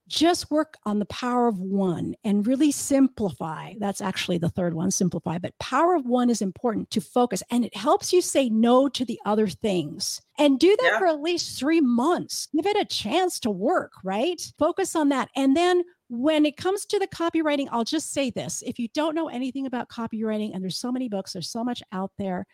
just 0.09 0.51
work 0.51 0.75
on 0.85 0.99
the 0.99 1.05
power 1.05 1.47
of 1.47 1.59
one 1.59 2.15
and 2.23 2.45
really 2.45 2.71
simplify. 2.71 3.73
That's 3.79 4.01
actually 4.01 4.39
the 4.39 4.49
third 4.49 4.73
one, 4.73 4.91
simplify. 4.91 5.37
But 5.37 5.57
power 5.59 5.95
of 5.95 6.05
one 6.05 6.29
is 6.29 6.41
important 6.41 6.89
to 6.91 7.01
focus 7.01 7.43
and 7.51 7.63
it 7.63 7.75
helps 7.75 8.11
you 8.11 8.21
say 8.21 8.49
no 8.49 8.89
to 8.89 9.05
the 9.05 9.19
other 9.25 9.47
things. 9.47 10.19
And 10.37 10.59
do 10.59 10.75
that 10.81 10.89
yeah. 10.93 10.99
for 10.99 11.07
at 11.07 11.21
least 11.21 11.57
three 11.57 11.79
months. 11.79 12.47
Give 12.53 12.65
it 12.65 12.77
a 12.77 12.85
chance 12.85 13.39
to 13.41 13.51
work, 13.51 13.91
right? 14.03 14.41
Focus 14.57 14.95
on 14.95 15.09
that. 15.09 15.29
And 15.35 15.55
then 15.55 15.83
when 16.09 16.45
it 16.45 16.57
comes 16.57 16.85
to 16.87 16.99
the 16.99 17.07
copywriting, 17.07 17.67
I'll 17.71 17.83
just 17.83 18.11
say 18.11 18.31
this 18.31 18.63
if 18.65 18.79
you 18.79 18.87
don't 18.93 19.15
know 19.15 19.29
anything 19.29 19.67
about 19.67 19.89
copywriting, 19.89 20.55
and 20.55 20.63
there's 20.63 20.79
so 20.79 20.91
many 20.91 21.07
books, 21.07 21.33
there's 21.33 21.51
so 21.51 21.63
much 21.63 21.83
out 21.91 22.11
there, 22.17 22.47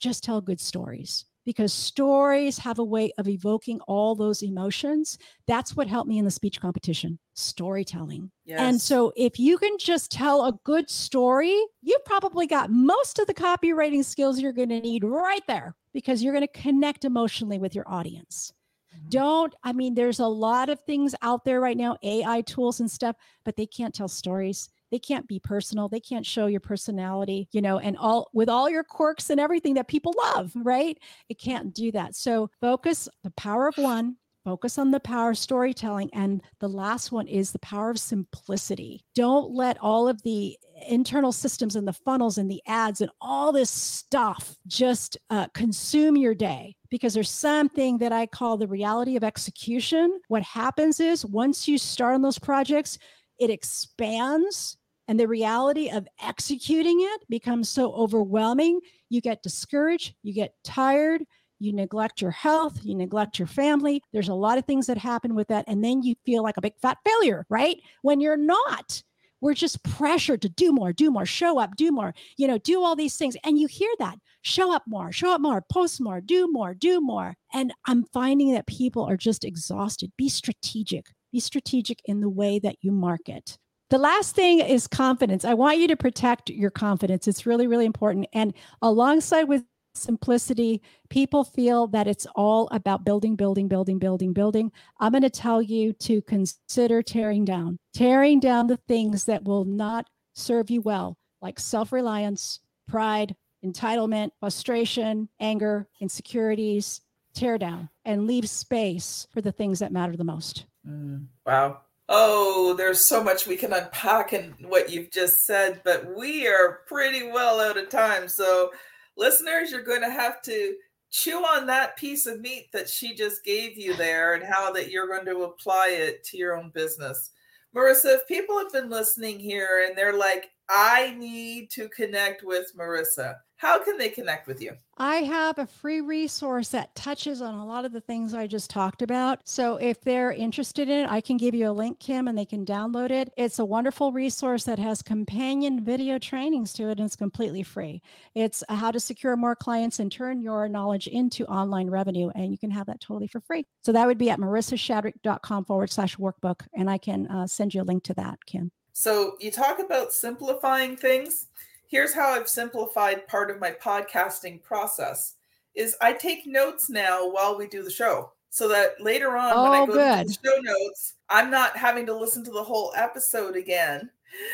just 0.00 0.24
tell 0.24 0.40
good 0.40 0.60
stories 0.60 1.24
because 1.48 1.72
stories 1.72 2.58
have 2.58 2.78
a 2.78 2.84
way 2.84 3.10
of 3.16 3.26
evoking 3.26 3.80
all 3.88 4.14
those 4.14 4.42
emotions. 4.42 5.16
That's 5.46 5.74
what 5.74 5.86
helped 5.86 6.06
me 6.06 6.18
in 6.18 6.26
the 6.26 6.30
speech 6.30 6.60
competition 6.60 7.18
storytelling. 7.32 8.30
Yes. 8.44 8.60
And 8.60 8.78
so, 8.78 9.14
if 9.16 9.40
you 9.40 9.56
can 9.56 9.78
just 9.78 10.10
tell 10.10 10.44
a 10.44 10.52
good 10.64 10.90
story, 10.90 11.58
you've 11.80 12.04
probably 12.04 12.46
got 12.46 12.70
most 12.70 13.18
of 13.18 13.26
the 13.26 13.32
copywriting 13.32 14.04
skills 14.04 14.38
you're 14.38 14.52
going 14.52 14.68
to 14.68 14.80
need 14.80 15.04
right 15.04 15.40
there 15.48 15.74
because 15.94 16.22
you're 16.22 16.34
going 16.34 16.46
to 16.46 16.60
connect 16.60 17.06
emotionally 17.06 17.58
with 17.58 17.74
your 17.74 17.88
audience. 17.88 18.52
Mm-hmm. 18.94 19.08
Don't, 19.08 19.54
I 19.64 19.72
mean, 19.72 19.94
there's 19.94 20.20
a 20.20 20.26
lot 20.26 20.68
of 20.68 20.80
things 20.80 21.14
out 21.22 21.46
there 21.46 21.62
right 21.62 21.78
now, 21.78 21.96
AI 22.02 22.42
tools 22.42 22.80
and 22.80 22.90
stuff, 22.90 23.16
but 23.46 23.56
they 23.56 23.64
can't 23.64 23.94
tell 23.94 24.08
stories 24.08 24.68
they 24.90 24.98
can't 24.98 25.26
be 25.26 25.40
personal 25.40 25.88
they 25.88 26.00
can't 26.00 26.26
show 26.26 26.46
your 26.46 26.60
personality 26.60 27.48
you 27.52 27.60
know 27.60 27.78
and 27.78 27.96
all 27.96 28.28
with 28.32 28.48
all 28.48 28.68
your 28.68 28.84
quirks 28.84 29.30
and 29.30 29.40
everything 29.40 29.74
that 29.74 29.88
people 29.88 30.14
love 30.16 30.52
right? 30.68 30.98
It 31.28 31.38
can't 31.38 31.74
do 31.74 31.92
that. 31.92 32.14
So 32.14 32.50
focus 32.60 33.08
the 33.24 33.30
power 33.32 33.68
of 33.68 33.76
one 33.78 34.16
focus 34.44 34.78
on 34.78 34.90
the 34.90 35.00
power 35.00 35.30
of 35.30 35.38
storytelling 35.38 36.08
and 36.14 36.42
the 36.60 36.68
last 36.68 37.12
one 37.12 37.26
is 37.26 37.52
the 37.52 37.58
power 37.58 37.90
of 37.90 37.98
simplicity. 37.98 39.04
Don't 39.14 39.52
let 39.52 39.76
all 39.78 40.08
of 40.08 40.22
the 40.22 40.56
internal 40.86 41.32
systems 41.32 41.76
and 41.76 41.86
the 41.86 41.92
funnels 41.92 42.38
and 42.38 42.50
the 42.50 42.62
ads 42.66 43.00
and 43.02 43.10
all 43.20 43.52
this 43.52 43.68
stuff 43.68 44.56
just 44.66 45.18
uh, 45.28 45.48
consume 45.52 46.16
your 46.16 46.34
day 46.34 46.74
because 46.88 47.12
there's 47.12 47.30
something 47.30 47.98
that 47.98 48.12
i 48.12 48.24
call 48.24 48.56
the 48.56 48.68
reality 48.68 49.16
of 49.16 49.24
execution. 49.24 50.18
What 50.28 50.42
happens 50.42 50.98
is 51.00 51.26
once 51.26 51.68
you 51.68 51.76
start 51.76 52.14
on 52.14 52.22
those 52.22 52.38
projects 52.38 52.98
it 53.38 53.50
expands 53.50 54.76
and 55.08 55.18
the 55.18 55.26
reality 55.26 55.88
of 55.88 56.06
executing 56.22 57.00
it 57.00 57.28
becomes 57.28 57.68
so 57.68 57.92
overwhelming. 57.92 58.80
You 59.08 59.20
get 59.20 59.42
discouraged, 59.42 60.14
you 60.22 60.34
get 60.34 60.52
tired, 60.64 61.24
you 61.58 61.72
neglect 61.72 62.20
your 62.20 62.30
health, 62.30 62.78
you 62.84 62.94
neglect 62.94 63.38
your 63.38 63.48
family. 63.48 64.02
There's 64.12 64.28
a 64.28 64.34
lot 64.34 64.58
of 64.58 64.64
things 64.66 64.86
that 64.86 64.98
happen 64.98 65.34
with 65.34 65.48
that. 65.48 65.64
And 65.66 65.82
then 65.82 66.02
you 66.02 66.14
feel 66.26 66.42
like 66.42 66.56
a 66.56 66.60
big 66.62 66.74
fat 66.80 66.98
failure, 67.04 67.46
right? 67.48 67.78
When 68.02 68.20
you're 68.20 68.36
not. 68.36 69.02
We're 69.40 69.54
just 69.54 69.84
pressured 69.84 70.42
to 70.42 70.48
do 70.48 70.72
more, 70.72 70.92
do 70.92 71.12
more, 71.12 71.24
show 71.24 71.60
up, 71.60 71.76
do 71.76 71.92
more, 71.92 72.12
you 72.36 72.48
know, 72.48 72.58
do 72.58 72.82
all 72.82 72.96
these 72.96 73.16
things. 73.16 73.36
And 73.44 73.56
you 73.56 73.68
hear 73.68 73.90
that 74.00 74.18
show 74.42 74.74
up 74.74 74.82
more, 74.86 75.12
show 75.12 75.32
up 75.32 75.40
more, 75.40 75.64
post 75.70 76.00
more, 76.00 76.20
do 76.20 76.48
more, 76.50 76.74
do 76.74 77.00
more. 77.00 77.36
And 77.54 77.72
I'm 77.86 78.04
finding 78.12 78.52
that 78.54 78.66
people 78.66 79.04
are 79.04 79.16
just 79.16 79.44
exhausted. 79.44 80.10
Be 80.16 80.28
strategic, 80.28 81.06
be 81.32 81.40
strategic 81.40 82.00
in 82.04 82.20
the 82.20 82.28
way 82.28 82.58
that 82.58 82.76
you 82.80 82.92
market. 82.92 83.58
The 83.90 83.98
last 83.98 84.34
thing 84.34 84.60
is 84.60 84.86
confidence. 84.86 85.44
I 85.44 85.54
want 85.54 85.78
you 85.78 85.88
to 85.88 85.96
protect 85.96 86.50
your 86.50 86.70
confidence. 86.70 87.26
It's 87.26 87.46
really, 87.46 87.66
really 87.66 87.86
important. 87.86 88.26
And 88.34 88.52
alongside 88.82 89.44
with 89.44 89.64
simplicity, 89.94 90.82
people 91.08 91.42
feel 91.42 91.86
that 91.88 92.06
it's 92.06 92.26
all 92.34 92.68
about 92.70 93.04
building, 93.04 93.34
building, 93.34 93.66
building, 93.66 93.98
building, 93.98 94.32
building. 94.32 94.72
I'm 95.00 95.12
going 95.12 95.22
to 95.22 95.30
tell 95.30 95.62
you 95.62 95.94
to 95.94 96.20
consider 96.22 97.02
tearing 97.02 97.44
down, 97.44 97.78
tearing 97.94 98.40
down 98.40 98.66
the 98.66 98.76
things 98.76 99.24
that 99.24 99.44
will 99.44 99.64
not 99.64 100.06
serve 100.34 100.70
you 100.70 100.82
well, 100.82 101.16
like 101.40 101.58
self 101.58 101.90
reliance, 101.90 102.60
pride, 102.86 103.34
entitlement, 103.64 104.30
frustration, 104.40 105.28
anger, 105.40 105.88
insecurities. 106.00 107.00
Tear 107.34 107.58
down 107.58 107.88
and 108.04 108.26
leave 108.26 108.48
space 108.48 109.28
for 109.30 109.40
the 109.40 109.52
things 109.52 109.78
that 109.78 109.92
matter 109.92 110.16
the 110.16 110.24
most. 110.24 110.64
Mm, 110.88 111.26
wow. 111.44 111.82
Oh, 112.08 112.74
there's 112.74 113.06
so 113.06 113.22
much 113.22 113.46
we 113.46 113.56
can 113.56 113.72
unpack 113.72 114.32
in 114.32 114.54
what 114.62 114.90
you've 114.90 115.10
just 115.10 115.44
said, 115.44 115.82
but 115.84 116.16
we 116.16 116.46
are 116.46 116.80
pretty 116.86 117.30
well 117.30 117.60
out 117.60 117.76
of 117.76 117.90
time. 117.90 118.28
So, 118.28 118.70
listeners, 119.16 119.70
you're 119.70 119.82
going 119.82 120.00
to 120.00 120.10
have 120.10 120.40
to 120.42 120.74
chew 121.10 121.38
on 121.38 121.66
that 121.66 121.96
piece 121.96 122.26
of 122.26 122.40
meat 122.40 122.68
that 122.72 122.88
she 122.88 123.14
just 123.14 123.44
gave 123.44 123.76
you 123.76 123.94
there 123.94 124.34
and 124.34 124.44
how 124.44 124.72
that 124.72 124.90
you're 124.90 125.06
going 125.06 125.26
to 125.26 125.44
apply 125.44 125.90
it 125.90 126.24
to 126.24 126.38
your 126.38 126.56
own 126.56 126.70
business. 126.70 127.30
Marisa, 127.76 128.14
if 128.14 128.26
people 128.26 128.58
have 128.58 128.72
been 128.72 128.88
listening 128.88 129.38
here 129.38 129.84
and 129.86 129.96
they're 129.96 130.16
like, 130.16 130.50
I 130.70 131.14
need 131.18 131.70
to 131.72 131.88
connect 131.90 132.42
with 132.42 132.72
Marisa, 132.76 133.36
how 133.58 133.82
can 133.82 133.98
they 133.98 134.08
connect 134.08 134.46
with 134.46 134.62
you? 134.62 134.72
I 134.96 135.16
have 135.16 135.58
a 135.58 135.66
free 135.66 136.00
resource 136.00 136.68
that 136.68 136.94
touches 136.94 137.42
on 137.42 137.54
a 137.54 137.66
lot 137.66 137.84
of 137.84 137.92
the 137.92 138.00
things 138.00 138.32
I 138.32 138.46
just 138.46 138.70
talked 138.70 139.02
about. 139.02 139.40
So 139.48 139.76
if 139.76 140.00
they're 140.00 140.30
interested 140.30 140.88
in 140.88 141.00
it, 141.00 141.10
I 141.10 141.20
can 141.20 141.36
give 141.36 141.56
you 141.56 141.68
a 141.68 141.72
link, 141.72 141.98
Kim, 141.98 142.28
and 142.28 142.38
they 142.38 142.44
can 142.44 142.64
download 142.64 143.10
it. 143.10 143.32
It's 143.36 143.58
a 143.58 143.64
wonderful 143.64 144.12
resource 144.12 144.62
that 144.64 144.78
has 144.78 145.02
companion 145.02 145.84
video 145.84 146.18
trainings 146.20 146.72
to 146.74 146.84
it, 146.84 146.98
and 146.98 147.06
it's 147.06 147.16
completely 147.16 147.64
free. 147.64 148.00
It's 148.36 148.62
how 148.68 148.92
to 148.92 149.00
secure 149.00 149.36
more 149.36 149.56
clients 149.56 149.98
and 149.98 150.10
turn 150.10 150.40
your 150.40 150.68
knowledge 150.68 151.08
into 151.08 151.44
online 151.46 151.90
revenue, 151.90 152.30
and 152.36 152.52
you 152.52 152.58
can 152.58 152.70
have 152.70 152.86
that 152.86 153.00
totally 153.00 153.26
for 153.26 153.40
free. 153.40 153.66
So 153.82 153.90
that 153.90 154.06
would 154.06 154.18
be 154.18 154.30
at 154.30 154.38
marisashadrick.com 154.38 155.64
forward 155.64 155.90
slash 155.90 156.16
workbook, 156.16 156.64
and 156.74 156.88
I 156.88 156.98
can 156.98 157.26
uh, 157.26 157.48
send 157.48 157.74
you 157.74 157.82
a 157.82 157.84
link 157.84 158.04
to 158.04 158.14
that, 158.14 158.38
Kim. 158.46 158.70
So 158.92 159.36
you 159.40 159.50
talk 159.50 159.80
about 159.80 160.12
simplifying 160.12 160.96
things 160.96 161.48
here's 161.88 162.14
how 162.14 162.28
I've 162.28 162.48
simplified 162.48 163.26
part 163.26 163.50
of 163.50 163.58
my 163.58 163.72
podcasting 163.72 164.62
process 164.62 165.34
is 165.74 165.96
I 166.00 166.12
take 166.12 166.46
notes 166.46 166.88
now 166.88 167.28
while 167.28 167.58
we 167.58 167.66
do 167.66 167.82
the 167.82 167.90
show 167.90 168.32
so 168.50 168.68
that 168.68 169.00
later 169.00 169.36
on 169.36 169.52
oh, 169.54 169.62
when 169.64 169.72
I 169.72 169.80
oh, 169.80 169.86
go 169.86 169.92
good. 169.94 170.28
to 170.28 170.38
the 170.42 170.48
show 170.48 170.60
notes, 170.60 171.14
I'm 171.28 171.50
not 171.50 171.76
having 171.76 172.06
to 172.06 172.16
listen 172.16 172.44
to 172.44 172.50
the 172.50 172.62
whole 172.62 172.92
episode 172.96 173.56
again. 173.56 174.10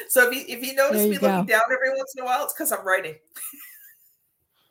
So 0.09 0.31
if 0.31 0.37
you, 0.37 0.57
if 0.57 0.65
you 0.65 0.75
notice 0.75 1.03
you 1.03 1.11
me 1.11 1.19
go. 1.19 1.27
looking 1.27 1.47
down 1.47 1.63
every 1.65 1.97
once 1.97 2.15
in 2.17 2.23
a 2.23 2.25
while, 2.25 2.45
it's 2.45 2.53
because 2.53 2.73
I'm 2.73 2.87
writing. 2.87 3.17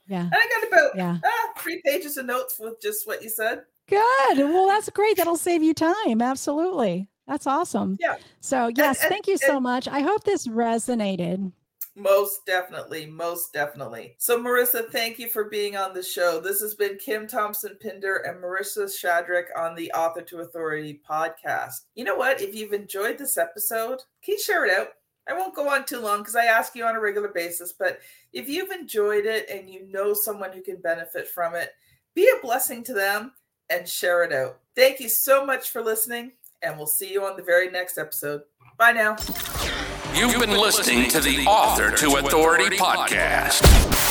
Yeah. 0.07 0.23
And 0.23 0.33
I 0.33 0.47
got 0.59 0.67
about 0.67 0.95
Yeah. 0.95 1.17
ah, 1.23 1.53
three 1.57 1.81
pages 1.85 2.17
of 2.17 2.25
notes 2.25 2.59
with 2.59 2.81
just 2.81 3.07
what 3.07 3.23
you 3.23 3.29
said. 3.29 3.63
Good. 3.87 4.37
Well, 4.37 4.67
that's 4.67 4.89
great. 4.89 5.17
That'll 5.17 5.37
save 5.37 5.63
you 5.63 5.73
time. 5.73 6.21
Absolutely. 6.21 7.09
That's 7.27 7.47
awesome. 7.47 7.97
Yeah. 8.01 8.17
So, 8.41 8.67
yes, 8.75 9.01
and- 9.01 9.09
thank 9.09 9.27
you 9.27 9.37
so 9.37 9.55
and- 9.55 9.63
much. 9.63 9.87
I 9.87 10.01
hope 10.01 10.23
this 10.23 10.47
resonated. 10.47 11.51
Most 11.95 12.45
definitely, 12.47 13.05
most 13.05 13.53
definitely. 13.53 14.15
So, 14.17 14.39
Marisa, 14.39 14.89
thank 14.89 15.19
you 15.19 15.29
for 15.29 15.43
being 15.43 15.77
on 15.77 15.93
the 15.93 16.01
show. 16.01 16.39
This 16.39 16.59
has 16.61 16.73
been 16.73 16.97
Kim 16.97 17.27
Thompson 17.27 17.77
Pinder 17.79 18.17
and 18.25 18.41
Marisa 18.41 18.89
Shadrick 18.89 19.45
on 19.55 19.75
the 19.75 19.91
Author 19.91 20.21
to 20.21 20.39
Authority 20.39 21.01
podcast. 21.07 21.81
You 21.93 22.05
know 22.05 22.15
what? 22.15 22.41
If 22.41 22.55
you've 22.55 22.73
enjoyed 22.73 23.19
this 23.19 23.37
episode, 23.37 23.99
can 24.23 24.33
you 24.33 24.39
share 24.39 24.65
it 24.65 24.75
out? 24.75 24.87
I 25.29 25.33
won't 25.33 25.55
go 25.55 25.69
on 25.69 25.85
too 25.85 25.99
long 25.99 26.19
because 26.19 26.35
I 26.35 26.45
ask 26.45 26.75
you 26.75 26.83
on 26.83 26.95
a 26.95 26.99
regular 26.99 27.29
basis, 27.29 27.73
but 27.77 27.99
if 28.33 28.49
you've 28.49 28.71
enjoyed 28.71 29.25
it 29.25 29.49
and 29.49 29.69
you 29.69 29.87
know 29.89 30.13
someone 30.13 30.51
who 30.51 30.61
can 30.61 30.77
benefit 30.77 31.27
from 31.27 31.55
it, 31.55 31.69
be 32.15 32.27
a 32.27 32.41
blessing 32.41 32.83
to 32.85 32.93
them 32.93 33.33
and 33.69 33.87
share 33.87 34.23
it 34.23 34.33
out. 34.33 34.59
Thank 34.75 34.99
you 34.99 35.09
so 35.09 35.45
much 35.45 35.69
for 35.69 35.81
listening, 35.81 36.31
and 36.61 36.75
we'll 36.75 36.87
see 36.87 37.11
you 37.11 37.23
on 37.23 37.37
the 37.37 37.43
very 37.43 37.69
next 37.69 37.97
episode. 37.97 38.41
Bye 38.77 38.91
now. 38.91 39.92
You've 40.15 40.39
been 40.39 40.51
listening 40.51 41.09
to 41.09 41.19
the 41.19 41.43
Author 41.47 41.89
to 41.89 42.17
Authority 42.17 42.77
podcast. 42.77 43.61